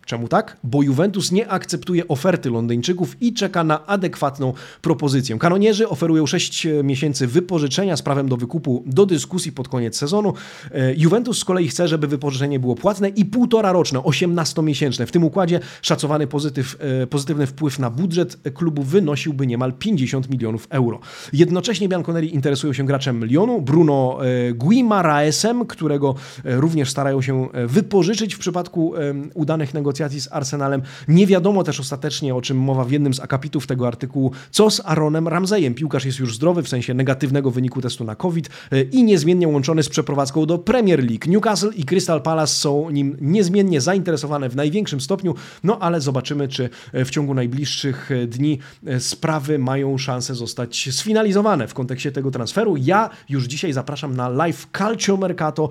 Czemu 0.08 0.28
tak? 0.28 0.58
Bo 0.64 0.82
Juventus 0.82 1.32
nie 1.32 1.50
akceptuje 1.50 2.08
oferty 2.08 2.50
Londyńczyków 2.50 3.22
i 3.22 3.34
czeka 3.34 3.64
na 3.64 3.86
adekwatną 3.86 4.54
propozycję. 4.82 5.40
Kanonierzy 5.40 5.90
oferują 5.90 6.26
6 6.26 6.68
miesięcy 6.84 7.28
wypożyczenia 7.28 7.98
z 7.98 8.02
prawem 8.02 8.30
do 8.30 8.38
wykupu 8.38 8.84
do 8.86 9.06
dyskusji 9.06 9.52
pod 9.52 9.68
koniec 9.68 9.98
sezonu. 9.98 10.34
E, 10.72 10.94
Juventus 10.96 11.40
z 11.40 11.46
kolei 11.46 11.68
chce, 11.68 11.88
żeby 11.88 12.08
wypożyczenie 12.08 12.60
było 12.60 12.76
płatne 12.76 13.10
i 13.10 13.26
półtora 13.26 13.72
roczne, 13.72 14.00
18-miesięczne. 14.00 15.06
W 15.06 15.12
tym 15.12 15.24
układzie 15.24 15.60
szacowany 15.82 16.28
pozytyw, 16.28 16.78
e, 17.04 17.08
pozytywny 17.08 17.48
wpływ 17.48 17.80
na 17.80 17.90
budżet 17.90 18.38
klubu 18.54 18.84
wynosiłby 18.84 19.48
niemal 19.48 19.74
50 19.74 20.30
milionów 20.30 20.68
euro. 20.70 21.00
Jednocześnie 21.34 21.90
Bianconeri 21.90 22.36
interesują 22.36 22.74
się 22.74 22.86
graczem 22.86 23.26
Lyonu, 23.26 23.62
Bruno 23.62 24.20
e, 24.22 24.54
Guimaraesem, 24.54 25.66
którego 25.66 26.16
również 26.44 26.90
starają 26.90 27.22
się 27.22 27.48
wypożyczyć 27.68 28.36
w 28.36 28.40
przypadku 28.40 28.94
udanych 29.34 29.74
negocjacji 29.74 29.97
negocjacji 29.98 30.22
z 30.22 30.32
Arsenalem. 30.32 30.82
Nie 31.08 31.28
wiadomo 31.28 31.64
też 31.64 31.80
ostatecznie, 31.80 32.36
o 32.36 32.42
czym 32.42 32.58
mowa 32.58 32.84
w 32.86 32.92
jednym 32.92 33.14
z 33.14 33.20
akapitów 33.20 33.68
tego 33.68 33.88
artykułu, 33.88 34.32
co 34.52 34.70
z 34.70 34.82
Aaronem 34.86 35.28
Ramseyem. 35.28 35.74
Piłkarz 35.74 36.06
jest 36.06 36.20
już 36.20 36.36
zdrowy, 36.36 36.64
w 36.64 36.70
sensie 36.70 36.94
negatywnego 36.94 37.52
wyniku 37.52 37.82
testu 37.82 38.04
na 38.04 38.16
COVID 38.16 38.50
e, 38.72 38.82
i 38.82 39.04
niezmiennie 39.04 39.48
łączony 39.48 39.84
z 39.84 39.90
przeprowadzką 39.90 40.46
do 40.46 40.58
Premier 40.58 41.00
League. 41.00 41.28
Newcastle 41.28 41.70
i 41.76 41.86
Crystal 41.86 42.22
Palace 42.22 42.54
są 42.54 42.90
nim 42.90 43.18
niezmiennie 43.22 43.82
zainteresowane 43.82 44.50
w 44.50 44.56
największym 44.56 45.02
stopniu, 45.02 45.36
no 45.64 45.80
ale 45.80 46.02
zobaczymy, 46.02 46.48
czy 46.48 46.70
e, 46.94 47.06
w 47.06 47.10
ciągu 47.10 47.34
najbliższych 47.34 48.12
e, 48.12 48.28
dni 48.28 48.60
sprawy 49.00 49.60
mają 49.60 49.98
szansę 49.98 50.36
zostać 50.36 50.90
sfinalizowane 50.92 51.68
w 51.68 51.74
kontekście 51.74 52.12
tego 52.12 52.32
transferu. 52.32 52.76
Ja 52.78 53.10
już 53.30 53.46
dzisiaj 53.46 53.74
zapraszam 53.74 54.16
na 54.16 54.30
live 54.30 54.68
Calcio 54.78 55.18
Mercato 55.18 55.70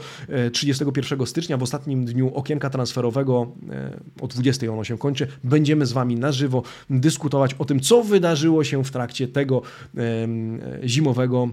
31 0.53 1.27
stycznia, 1.27 1.57
w 1.57 1.63
ostatnim 1.63 2.05
dniu 2.05 2.35
okienka 2.35 2.71
transferowego 2.71 3.53
o 4.21 4.27
20 4.27 4.73
ono 4.73 4.85
się 4.85 4.99
kończy. 4.99 5.27
Będziemy 5.45 5.87
z 5.87 5.93
Wami 5.93 6.17
na 6.17 6.33
żywo 6.33 6.63
dyskutować 6.91 7.55
o 7.55 7.65
tym, 7.65 7.81
co 7.81 8.03
wydarzyło 8.03 8.65
się 8.65 8.85
w 8.85 8.91
trakcie 8.91 9.29
tego 9.29 9.63
zimowego 10.85 11.49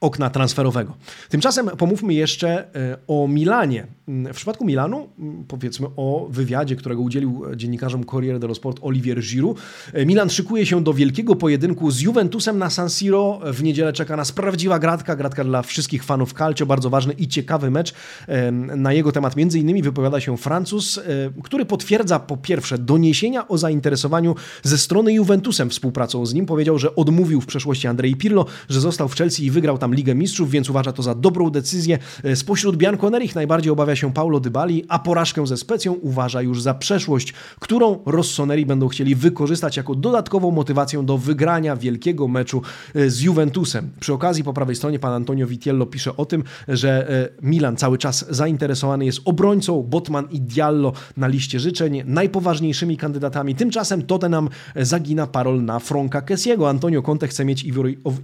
okna 0.00 0.30
transferowego. 0.30 0.96
Tymczasem 1.28 1.70
pomówmy 1.78 2.14
jeszcze 2.14 2.74
e, 2.74 2.96
o 3.06 3.28
Milanie. 3.28 3.86
W 4.08 4.34
przypadku 4.34 4.64
Milanu 4.64 5.08
powiedzmy 5.48 5.86
o 5.96 6.26
wywiadzie, 6.30 6.76
którego 6.76 7.02
udzielił 7.02 7.42
dziennikarzom 7.56 8.04
Corriere 8.04 8.38
dello 8.38 8.54
Sport 8.54 8.78
Olivier 8.82 9.20
Giroud. 9.20 9.58
E, 9.92 10.06
Milan 10.06 10.30
szykuje 10.30 10.66
się 10.66 10.84
do 10.84 10.94
wielkiego 10.94 11.36
pojedynku 11.36 11.90
z 11.90 12.00
Juventusem 12.00 12.58
na 12.58 12.70
San 12.70 12.90
Siro. 12.90 13.40
W 13.44 13.62
niedzielę 13.62 13.92
czeka 13.92 14.16
nas 14.16 14.32
prawdziwa 14.32 14.78
gratka, 14.78 15.16
gratka 15.16 15.44
dla 15.44 15.62
wszystkich 15.62 16.04
fanów 16.04 16.32
calcio, 16.32 16.66
bardzo 16.66 16.90
ważny 16.90 17.12
i 17.12 17.28
ciekawy 17.28 17.70
mecz. 17.70 17.94
E, 18.28 18.52
na 18.52 18.92
jego 18.92 19.12
temat 19.12 19.36
między 19.36 19.58
innymi 19.58 19.82
wypowiada 19.82 20.20
się 20.20 20.36
Francuz, 20.36 21.00
który 21.42 21.64
potwierdza 21.64 22.18
po 22.18 22.36
pierwsze 22.36 22.78
doniesienia 22.78 23.48
o 23.48 23.58
zainteresowaniu 23.58 24.34
ze 24.62 24.78
strony 24.78 25.12
Juventusem 25.12 25.70
współpracą 25.70 26.26
z 26.26 26.34
nim. 26.34 26.46
Powiedział, 26.46 26.78
że 26.78 26.94
odmówił 26.96 27.40
w 27.40 27.46
przeszłości 27.46 27.88
Andrei 27.88 28.16
Pirlo, 28.16 28.46
że 28.68 28.80
został 28.80 29.08
w 29.08 29.14
Chelsea 29.14 29.46
i 29.46 29.50
wygrał 29.50 29.78
tam 29.78 29.89
tam 29.90 29.94
Ligę 29.94 30.14
Mistrzów, 30.14 30.50
więc 30.50 30.70
uważa 30.70 30.92
to 30.92 31.02
za 31.02 31.14
dobrą 31.14 31.50
decyzję. 31.50 31.98
E, 32.24 32.36
spośród 32.36 32.76
Bianconerich 32.76 33.34
najbardziej 33.34 33.72
obawia 33.72 33.96
się 33.96 34.12
Paulo 34.12 34.40
Dybali, 34.40 34.84
a 34.88 34.98
porażkę 34.98 35.46
ze 35.46 35.56
Specją 35.56 35.92
uważa 35.92 36.42
już 36.42 36.62
za 36.62 36.74
przeszłość, 36.74 37.32
którą 37.60 37.98
Rossoneri 38.06 38.66
będą 38.66 38.88
chcieli 38.88 39.14
wykorzystać 39.14 39.76
jako 39.76 39.94
dodatkową 39.94 40.50
motywację 40.50 41.02
do 41.02 41.18
wygrania 41.18 41.76
wielkiego 41.76 42.28
meczu 42.28 42.62
e, 42.94 43.10
z 43.10 43.20
Juventusem. 43.20 43.90
Przy 44.00 44.12
okazji 44.12 44.44
po 44.44 44.52
prawej 44.52 44.76
stronie 44.76 44.98
pan 44.98 45.12
Antonio 45.12 45.46
Vitiello 45.46 45.86
pisze 45.86 46.16
o 46.16 46.24
tym, 46.24 46.44
że 46.68 47.10
e, 47.10 47.28
Milan 47.42 47.76
cały 47.76 47.98
czas 47.98 48.26
zainteresowany 48.30 49.04
jest 49.04 49.20
obrońcą 49.24 49.82
Botman 49.82 50.28
i 50.30 50.40
Diallo 50.40 50.92
na 51.16 51.26
liście 51.26 51.60
życzeń, 51.60 52.02
najpoważniejszymi 52.06 52.96
kandydatami. 52.96 53.54
Tymczasem 53.54 54.02
Tottenham 54.02 54.48
zagina 54.76 55.26
parol 55.26 55.64
na 55.64 55.78
Franka 55.78 56.22
Kessiego. 56.22 56.68
Antonio 56.68 57.02
Conte 57.02 57.28
chce 57.28 57.44
mieć 57.44 57.66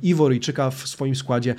Iworyjczyka 0.03 0.71
w 0.71 0.89
swoim 0.89 1.17
składzie 1.17 1.56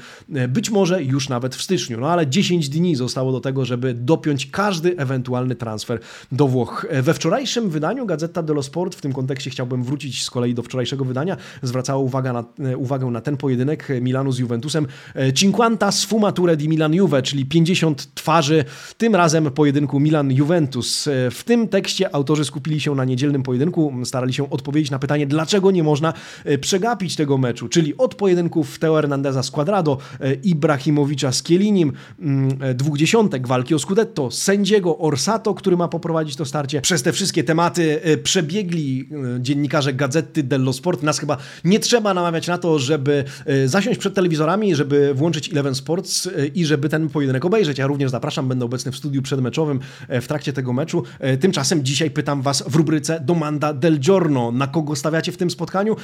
być 0.47 0.69
może 0.69 1.03
już 1.03 1.29
nawet 1.29 1.55
w 1.55 1.61
styczniu. 1.61 1.99
No 1.99 2.09
ale 2.09 2.27
10 2.27 2.69
dni 2.69 2.95
zostało 2.95 3.31
do 3.31 3.39
tego, 3.39 3.65
żeby 3.65 3.93
dopiąć 3.93 4.45
każdy 4.45 4.97
ewentualny 4.97 5.55
transfer 5.55 5.99
do 6.31 6.47
Włoch. 6.47 6.85
E, 6.89 7.01
we 7.01 7.13
wczorajszym 7.13 7.69
wydaniu 7.69 8.05
Gazeta 8.05 8.43
dello 8.43 8.63
Sport, 8.63 8.95
w 8.95 9.01
tym 9.01 9.13
kontekście 9.13 9.49
chciałbym 9.49 9.83
wrócić 9.83 10.23
z 10.23 10.29
kolei 10.29 10.53
do 10.53 10.63
wczorajszego 10.63 11.05
wydania, 11.05 11.37
zwracała 11.61 12.01
uwagę 12.03 12.33
na, 12.33 12.43
e, 12.59 12.77
uwagę 12.77 13.05
na 13.05 13.21
ten 13.21 13.37
pojedynek 13.37 13.87
Milanu 14.01 14.31
z 14.31 14.39
Juventusem. 14.39 14.87
Cinquanta 15.33 15.91
sfumature 15.91 16.57
di 16.57 16.69
Milan 16.69 16.93
Juve, 16.93 17.21
czyli 17.21 17.45
50 17.45 18.15
twarzy, 18.15 18.65
tym 18.97 19.15
razem 19.15 19.51
pojedynku 19.51 19.99
Milan-Juventus. 19.99 21.09
W 21.31 21.43
tym 21.45 21.67
tekście 21.67 22.15
autorzy 22.15 22.45
skupili 22.45 22.79
się 22.79 22.95
na 22.95 23.05
niedzielnym 23.05 23.43
pojedynku, 23.43 23.93
starali 24.03 24.33
się 24.33 24.49
odpowiedzieć 24.49 24.91
na 24.91 24.99
pytanie, 24.99 25.27
dlaczego 25.27 25.71
nie 25.71 25.83
można 25.83 26.13
przegapić 26.61 27.15
tego 27.15 27.37
meczu, 27.37 27.69
czyli 27.69 27.97
od 27.97 28.15
pojedynków 28.15 28.79
Teo 28.79 28.95
Hernandeza 28.95 29.43
z 29.43 29.51
Quadrado, 29.51 29.86
E, 30.19 30.33
Ibrahimowicza 30.33 31.31
z 31.31 31.43
Kielinim, 31.43 31.93
mm, 32.19 32.57
e, 32.61 32.73
dwóch 32.73 32.97
dziesiątek 32.97 33.47
walki 33.47 33.75
o 33.75 33.79
Scudetto, 33.79 34.31
sędziego 34.31 34.97
Orsato, 34.97 35.53
który 35.53 35.77
ma 35.77 35.87
poprowadzić 35.87 36.35
to 36.35 36.45
starcie. 36.45 36.81
Przez 36.81 37.03
te 37.03 37.11
wszystkie 37.11 37.43
tematy 37.43 38.01
e, 38.03 38.17
przebiegli 38.17 39.09
dziennikarze 39.39 39.93
Gazety 39.93 40.43
dello 40.43 40.73
Sport. 40.73 41.03
Nas 41.03 41.19
chyba 41.19 41.37
nie 41.63 41.79
trzeba 41.79 42.13
namawiać 42.13 42.47
na 42.47 42.57
to, 42.57 42.79
żeby 42.79 43.23
zasiąść 43.65 43.99
przed 43.99 44.13
telewizorami, 44.13 44.75
żeby 44.75 45.13
włączyć 45.13 45.51
Eleven 45.51 45.75
Sports 45.75 46.29
i 46.55 46.65
żeby 46.65 46.89
ten 46.89 47.09
pojedynek 47.09 47.45
obejrzeć. 47.45 47.77
Ja 47.77 47.87
również 47.87 48.11
zapraszam, 48.11 48.47
będę 48.47 48.65
obecny 48.65 48.91
w 48.91 48.95
studiu 48.95 49.21
przedmeczowym 49.21 49.79
w 50.09 50.27
trakcie 50.27 50.53
tego 50.53 50.73
meczu. 50.73 51.03
Tymczasem 51.39 51.85
dzisiaj 51.85 52.11
pytam 52.11 52.41
Was 52.41 52.63
w 52.67 52.75
rubryce 52.75 53.19
Domanda 53.19 53.73
del 53.73 53.99
Giorno. 53.99 54.51
Na 54.51 54.67
kogo 54.67 54.95
stawiacie 54.95 55.31
w 55.31 55.37
tym 55.37 55.49
spotkaniu? 55.49 55.95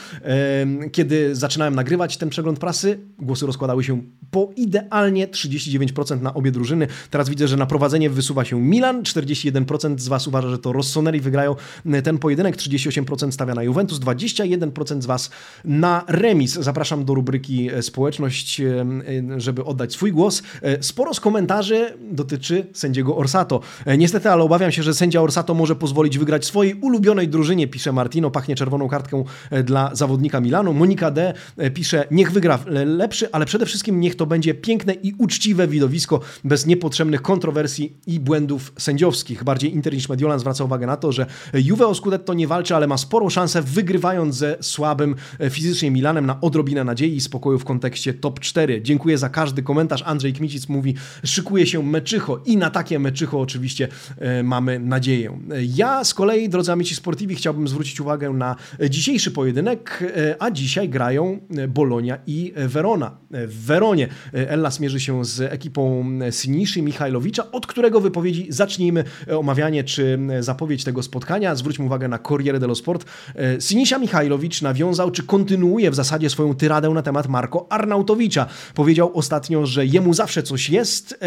Kiedy 0.92 1.36
zaczynałem 1.36 1.76
nagrywać 1.76 2.18
ten 2.18 2.30
przegląd 2.30 2.60
prasy, 2.60 3.00
głosy 3.20 3.46
rozkładały 3.46 3.73
składały 3.74 3.84
się 3.84 4.02
po 4.34 4.50
idealnie 4.56 5.28
39% 5.28 6.22
na 6.22 6.34
obie 6.34 6.52
drużyny. 6.52 6.88
Teraz 7.10 7.30
widzę, 7.30 7.48
że 7.48 7.58
na 7.58 7.66
prowadzenie 7.66 8.10
wysuwa 8.10 8.46
się 8.46 8.62
Milan. 8.62 9.04
41% 9.04 10.00
z 10.00 10.08
Was 10.08 10.28
uważa, 10.28 10.50
że 10.50 10.58
to 10.58 10.74
Rossoneri 10.74 11.20
wygrają 11.20 11.56
ten 12.04 12.18
pojedynek. 12.18 12.56
38% 12.58 13.32
stawia 13.32 13.56
na 13.56 13.64
Juventus. 13.64 14.00
21% 14.00 15.02
z 15.02 15.06
Was 15.06 15.30
na 15.66 16.04
remis. 16.08 16.54
Zapraszam 16.54 17.06
do 17.06 17.14
rubryki 17.14 17.70
e, 17.72 17.82
Społeczność, 17.82 18.62
e, 18.62 18.66
e, 18.66 19.40
żeby 19.40 19.64
oddać 19.64 19.94
swój 19.94 20.12
głos. 20.12 20.44
Sporo 20.82 21.14
z 21.14 21.20
komentarzy 21.20 21.94
dotyczy 22.12 22.66
sędziego 22.74 23.18
Orsato. 23.18 23.62
Niestety, 23.98 24.30
ale 24.30 24.44
obawiam 24.44 24.72
się, 24.72 24.84
że 24.84 24.94
sędzia 24.94 25.22
Orsato 25.22 25.54
może 25.54 25.76
pozwolić 25.76 26.18
wygrać 26.18 26.46
swojej 26.46 26.74
ulubionej 26.74 27.28
drużynie, 27.28 27.68
pisze 27.68 27.92
Martino. 27.92 28.32
Pachnie 28.32 28.56
czerwoną 28.56 28.88
kartką 28.88 29.26
dla 29.64 29.96
zawodnika 29.96 30.40
Milanu. 30.42 30.74
Monika 30.74 31.12
D. 31.12 31.34
pisze, 31.74 32.08
niech 32.12 32.32
wygra 32.32 32.60
lepszy, 32.86 33.32
ale 33.32 33.46
przede 33.46 33.63
wszystkim 33.66 34.00
niech 34.00 34.16
to 34.16 34.26
będzie 34.26 34.54
piękne 34.54 34.94
i 34.94 35.14
uczciwe 35.18 35.68
widowisko, 35.68 36.20
bez 36.44 36.66
niepotrzebnych 36.66 37.22
kontrowersji 37.22 37.98
i 38.08 38.20
błędów 38.20 38.74
sędziowskich. 38.78 39.44
Bardziej 39.44 39.74
Inter 39.74 39.94
niż 39.94 40.10
Mediolan 40.10 40.40
zwraca 40.40 40.64
uwagę 40.64 40.88
na 40.88 40.98
to, 40.98 41.12
że 41.12 41.26
Juve 41.54 41.82
o 41.82 41.96
Scudetto 41.96 42.34
nie 42.34 42.48
walczy, 42.48 42.76
ale 42.76 42.88
ma 42.88 42.98
sporą 42.98 43.30
szansę 43.30 43.62
wygrywając 43.62 44.36
ze 44.36 44.58
słabym 44.62 45.16
e, 45.40 45.50
fizycznie 45.50 45.92
Milanem 45.92 46.26
na 46.26 46.42
odrobinę 46.42 46.84
nadziei 46.84 47.16
i 47.16 47.22
spokoju 47.22 47.60
w 47.60 47.66
kontekście 47.66 48.14
top 48.14 48.40
4. 48.40 48.82
Dziękuję 48.82 49.18
za 49.18 49.30
każdy 49.30 49.64
komentarz. 49.64 50.04
Andrzej 50.06 50.34
Kmicic 50.34 50.70
mówi, 50.70 50.96
szykuje 51.26 51.68
się 51.68 51.84
meczycho 51.84 52.42
i 52.46 52.58
na 52.58 52.70
takie 52.70 53.00
meczycho 53.00 53.42
oczywiście 53.42 53.88
e, 54.18 54.44
mamy 54.44 54.80
nadzieję. 54.80 55.40
Ja 55.76 56.04
z 56.04 56.14
kolei, 56.14 56.50
drodzy 56.50 56.72
amici 56.72 56.96
sportivi, 56.96 57.36
chciałbym 57.36 57.68
zwrócić 57.68 58.00
uwagę 58.02 58.30
na 58.30 58.56
dzisiejszy 58.90 59.32
pojedynek, 59.32 60.04
e, 60.18 60.36
a 60.40 60.52
dzisiaj 60.52 60.90
grają 60.90 61.40
Bolonia 61.70 62.18
i 62.28 62.54
Verona 62.56 63.18
w 63.54 63.66
Weronie. 63.66 64.08
Ellas 64.34 64.80
mierzy 64.80 65.00
się 65.00 65.26
z 65.26 65.42
ekipą 65.42 66.06
Siniszy 66.32 66.82
Michajlowicza, 66.82 67.52
od 67.52 67.68
którego 67.68 68.02
wypowiedzi 68.02 68.48
zacznijmy 68.50 69.04
omawianie 69.38 69.84
czy 69.84 70.20
zapowiedź 70.40 70.84
tego 70.84 71.04
spotkania. 71.04 71.56
Zwróćmy 71.56 71.86
uwagę 71.86 72.08
na 72.08 72.20
Corriere 72.20 72.60
dello 72.60 72.76
Sport. 72.76 73.06
Sinisia 73.60 73.98
Michajlowicz 73.98 74.62
nawiązał, 74.62 75.12
czy 75.12 75.24
kontynuuje 75.24 75.92
w 75.92 75.96
zasadzie 75.96 76.30
swoją 76.30 76.56
tyradę 76.56 76.90
na 76.90 77.02
temat 77.02 77.28
Marko 77.28 77.68
Arnautowicza. 77.70 78.46
Powiedział 78.74 79.12
ostatnio, 79.14 79.66
że 79.66 79.86
jemu 79.86 80.14
zawsze 80.14 80.44
coś 80.44 80.70
jest. 80.70 81.20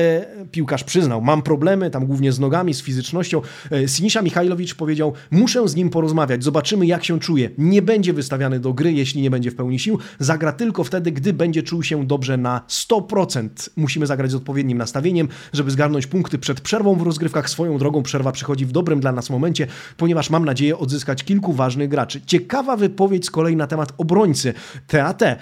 Piłkarz 0.50 0.84
przyznał, 0.84 1.22
mam 1.22 1.42
problemy, 1.42 1.90
tam 1.90 2.06
głównie 2.06 2.32
z 2.32 2.40
nogami, 2.40 2.74
z 2.74 2.82
fizycznością. 2.82 3.42
Sinisia 3.86 4.22
Michajlowicz 4.22 4.74
powiedział, 4.74 5.12
muszę 5.30 5.68
z 5.68 5.76
nim 5.76 5.90
porozmawiać, 5.90 6.44
zobaczymy 6.44 6.86
jak 6.86 7.04
się 7.04 7.20
czuje. 7.20 7.50
Nie 7.58 7.82
będzie 7.82 8.12
wystawiany 8.12 8.60
do 8.60 8.72
gry, 8.72 8.92
jeśli 8.92 9.22
nie 9.22 9.30
będzie 9.30 9.50
w 9.50 9.54
pełni 9.54 9.78
sił. 9.78 9.98
Zagra 10.18 10.52
tylko 10.52 10.84
wtedy, 10.84 11.12
gdy 11.12 11.32
będzie 11.32 11.62
czuł 11.62 11.82
się 11.82 12.05
dobrze 12.06 12.36
na 12.36 12.60
100%. 12.68 13.48
Musimy 13.76 14.06
zagrać 14.06 14.30
z 14.30 14.34
odpowiednim 14.34 14.78
nastawieniem, 14.78 15.28
żeby 15.52 15.70
zgarnąć 15.70 16.06
punkty 16.06 16.38
przed 16.38 16.60
przerwą 16.60 16.94
w 16.94 17.02
rozgrywkach. 17.02 17.50
Swoją 17.50 17.78
drogą 17.78 18.02
przerwa 18.02 18.32
przychodzi 18.32 18.66
w 18.66 18.72
dobrym 18.72 19.00
dla 19.00 19.12
nas 19.12 19.30
momencie, 19.30 19.66
ponieważ 19.96 20.30
mam 20.30 20.44
nadzieję 20.44 20.78
odzyskać 20.78 21.24
kilku 21.24 21.52
ważnych 21.52 21.88
graczy. 21.88 22.20
Ciekawa 22.26 22.76
wypowiedź 22.76 23.26
z 23.26 23.30
kolei 23.30 23.56
na 23.56 23.66
temat 23.66 23.92
obrońcy 23.98 24.54
TAT. 24.86 25.22
E, 25.22 25.38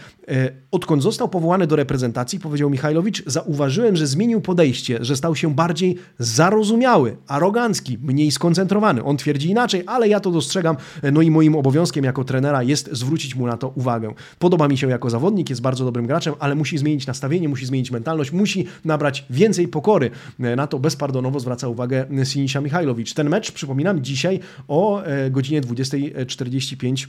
odkąd 0.71 1.03
został 1.03 1.29
powołany 1.29 1.67
do 1.67 1.77
reprezentacji, 1.77 2.41
powiedział 2.41 2.71
Michajlowicz, 2.71 3.23
zauważyłem, 3.27 3.97
że 3.97 4.07
zmienił 4.07 4.41
podejście, 4.41 4.99
że 5.01 5.17
stał 5.17 5.37
się 5.37 5.55
bardziej 5.55 5.97
zarozumiały, 6.19 7.17
arogancki, 7.29 7.99
mniej 8.03 8.31
skoncentrowany. 8.31 9.05
On 9.05 9.17
twierdzi 9.17 9.51
inaczej, 9.51 9.83
ale 9.87 10.09
ja 10.09 10.21
to 10.21 10.31
dostrzegam, 10.31 10.77
no 11.13 11.23
i 11.23 11.31
moim 11.31 11.57
obowiązkiem 11.57 12.05
jako 12.05 12.25
trenera 12.25 12.63
jest 12.63 12.89
zwrócić 12.93 13.35
mu 13.35 13.47
na 13.47 13.57
to 13.57 13.69
uwagę. 13.69 14.15
Podoba 14.39 14.69
mi 14.69 14.79
się 14.79 14.91
jako 14.91 15.11
zawodnik, 15.11 15.51
jest 15.51 15.63
bardzo 15.63 15.85
dobrym 15.85 16.07
graczem, 16.07 16.35
ale 16.39 16.54
musi 16.55 16.79
zmienić 16.79 17.07
nastawienie, 17.07 17.49
musi 17.49 17.67
zmienić 17.67 17.91
mentalność, 17.91 18.33
musi 18.33 18.67
nabrać 18.85 19.25
więcej 19.31 19.69
pokory. 19.69 20.11
Na 20.39 20.67
to 20.67 20.79
bezpardonowo 20.79 21.41
zwraca 21.41 21.69
uwagę 21.69 22.07
Sinisia 22.25 22.61
Michajlowicz. 22.61 23.15
Ten 23.15 23.29
mecz, 23.29 23.53
przypominam, 23.53 24.05
dzisiaj 24.05 24.41
o 24.69 25.03
e, 25.03 25.31
godzinie 25.31 25.61
20.45 25.61 27.07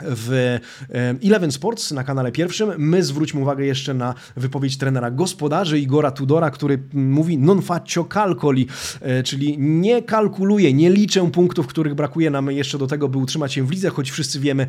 w 0.00 0.58
Eleven 1.24 1.52
Sports 1.52 1.90
na 1.90 2.04
kanale 2.04 2.32
pierwszym. 2.32 2.70
My 2.78 3.02
zwróćmy 3.02 3.40
uwagę 3.40 3.64
jeszcze 3.64 3.94
na 3.94 4.14
wypowiedź 4.36 4.76
trenera 4.78 5.10
gospodarzy 5.10 5.78
Igora 5.78 6.10
Tudora, 6.10 6.50
który 6.50 6.82
mówi 6.92 7.38
non 7.38 7.62
faccio 7.62 8.04
calcoli, 8.04 8.66
e, 9.00 9.22
czyli 9.22 9.58
nie 9.58 10.02
kalkuluję, 10.02 10.72
nie 10.72 10.90
liczę 10.90 11.30
punktów, 11.30 11.66
których 11.66 11.94
brakuje 11.94 12.30
nam 12.30 12.50
jeszcze 12.50 12.78
do 12.78 12.86
tego, 12.86 13.08
by 13.08 13.18
utrzymać 13.18 13.52
się 13.52 13.66
w 13.66 13.70
lidze, 13.70 13.90
choć 13.90 14.10
wszyscy 14.10 14.40
wiemy 14.40 14.66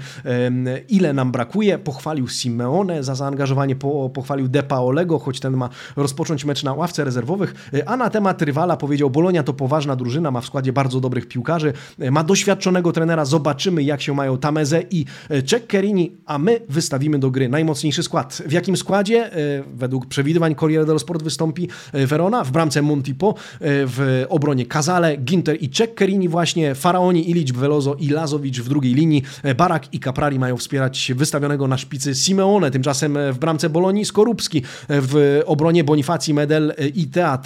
ile 0.89 1.13
nam 1.13 1.31
brakuje. 1.31 1.77
Pochwalił 1.77 2.27
Simeone 2.27 3.03
za 3.03 3.15
zaangażowanie, 3.15 3.75
pochwalił 4.13 4.47
De 4.47 4.63
Paolego, 4.63 5.19
choć 5.19 5.39
ten 5.39 5.57
ma 5.57 5.69
rozpocząć 5.95 6.45
mecz 6.45 6.63
na 6.63 6.73
ławce 6.73 7.03
rezerwowych, 7.03 7.69
e, 7.73 7.89
a 7.89 7.97
na 7.97 8.09
temat 8.09 8.41
rywala 8.41 8.77
powiedział 8.77 9.09
Bolonia 9.09 9.43
to 9.43 9.53
poważna 9.53 9.95
drużyna, 9.95 10.31
ma 10.31 10.41
w 10.41 10.45
składzie 10.45 10.73
bardzo 10.73 10.99
dobrych 10.99 11.27
piłkarzy, 11.27 11.73
e, 11.99 12.11
ma 12.11 12.23
doświadczonego 12.23 12.91
trenera, 12.91 13.25
zobaczymy 13.25 13.83
jak 13.83 14.01
się 14.01 14.13
mają 14.13 14.37
Tameze 14.37 14.83
i 14.91 15.05
Ceccherini, 15.45 16.11
a 16.25 16.37
my 16.37 16.59
wystawimy 16.69 17.19
do 17.19 17.31
gry 17.31 17.49
najmocniejszy 17.49 18.03
skład. 18.03 18.41
W 18.45 18.51
jakim 18.51 18.77
składzie? 18.77 19.33
E, 19.33 19.63
według 19.73 20.05
przewidywań 20.05 20.55
Corriere 20.55 20.85
dello 20.85 20.99
Sport 20.99 21.23
wystąpi 21.23 21.69
e, 21.93 22.07
Verona, 22.07 22.43
w 22.43 22.51
bramce 22.51 22.81
Montipo, 22.81 23.29
e, 23.29 23.35
w 23.61 24.25
obronie 24.29 24.65
Kazale, 24.65 25.17
Ginter 25.17 25.57
i 25.61 25.69
Ceccherini 25.69 26.29
właśnie, 26.29 26.75
Faraoni, 26.75 27.29
Ilic, 27.29 27.51
Veloso 27.51 27.95
i 27.99 28.09
Lazowicz 28.09 28.61
w 28.61 28.69
drugiej 28.69 28.93
linii, 28.93 29.23
Barak 29.57 29.93
i 29.93 29.99
Caprari 29.99 30.39
mają 30.39 30.57
wspierać 30.57 31.11
wystawionego 31.15 31.67
na 31.67 31.77
szpicy 31.77 32.15
Simeone, 32.15 32.71
tymczasem 32.71 33.17
w 33.31 33.37
bramce 33.37 33.69
Bolonii 33.69 34.05
Skorupski, 34.05 34.61
w 34.89 35.41
obronie 35.45 35.83
Bonifaci, 35.83 36.33
Medel 36.33 36.73
i 36.95 37.07
TAT, 37.07 37.45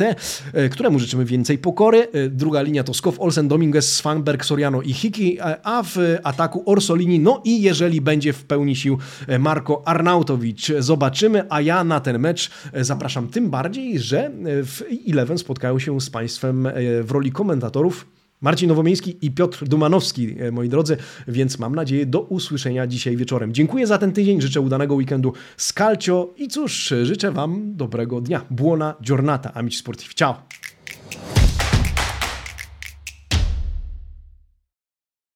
któremu 0.72 1.00
życzymy 1.00 1.26
więcej 1.26 1.58
pokory. 1.58 2.08
Druga 2.30 2.62
linia 2.62 2.84
to 2.84 2.94
Skow, 2.94 3.20
Olsen, 3.20 3.48
Dominguez, 3.48 3.96
Svanberg, 3.96 4.46
Soriano 4.46 4.82
i 4.82 4.94
Hiki, 4.94 5.38
a 5.64 5.84
w 5.84 6.18
ataku 6.24 6.64
Orsolini, 6.66 7.20
no 7.20 7.42
i 7.44 7.57
jeżeli 7.62 8.02
będzie 8.02 8.34
w 8.34 8.44
pełni 8.44 8.76
sił 8.76 8.98
e, 9.28 9.40
Marko 9.40 9.88
Arnautowicz. 9.88 10.72
Zobaczymy, 10.80 11.44
a 11.50 11.62
ja 11.62 11.84
na 11.84 12.00
ten 12.00 12.20
mecz 12.20 12.52
e, 12.74 12.84
zapraszam 12.84 13.28
tym 13.28 13.50
bardziej, 13.50 14.00
że 14.00 14.26
e, 14.26 14.32
w 14.64 14.84
Eleven 15.08 15.38
spotkają 15.38 15.80
się 15.80 16.02
z 16.02 16.10
Państwem 16.10 16.68
w 17.04 17.12
roli 17.12 17.32
komentatorów 17.32 18.08
Marcin 18.42 18.70
Nowomiejski 18.70 19.18
i 19.22 19.32
Piotr 19.32 19.68
Dumanowski, 19.68 20.36
moi 20.52 20.70
drodzy, 20.70 20.98
więc 21.28 21.60
mam 21.60 21.76
nadzieję 21.76 22.06
do 22.06 22.22
usłyszenia 22.22 22.88
dzisiaj 22.88 23.18
wieczorem. 23.18 23.54
Dziękuję 23.54 23.88
za 23.88 23.98
ten 23.98 24.12
tydzień, 24.12 24.42
życzę 24.42 24.62
udanego 24.62 24.96
weekendu 24.96 25.34
z 25.58 25.74
Calcio 25.74 26.34
i 26.38 26.48
cóż, 26.48 26.94
życzę 27.04 27.32
Wam 27.32 27.76
dobrego 27.76 28.22
dnia. 28.22 28.46
Buona 28.50 28.96
giornata, 29.02 29.54
amici 29.54 29.78
sportivi. 29.78 30.14
Ciao! 30.14 31.37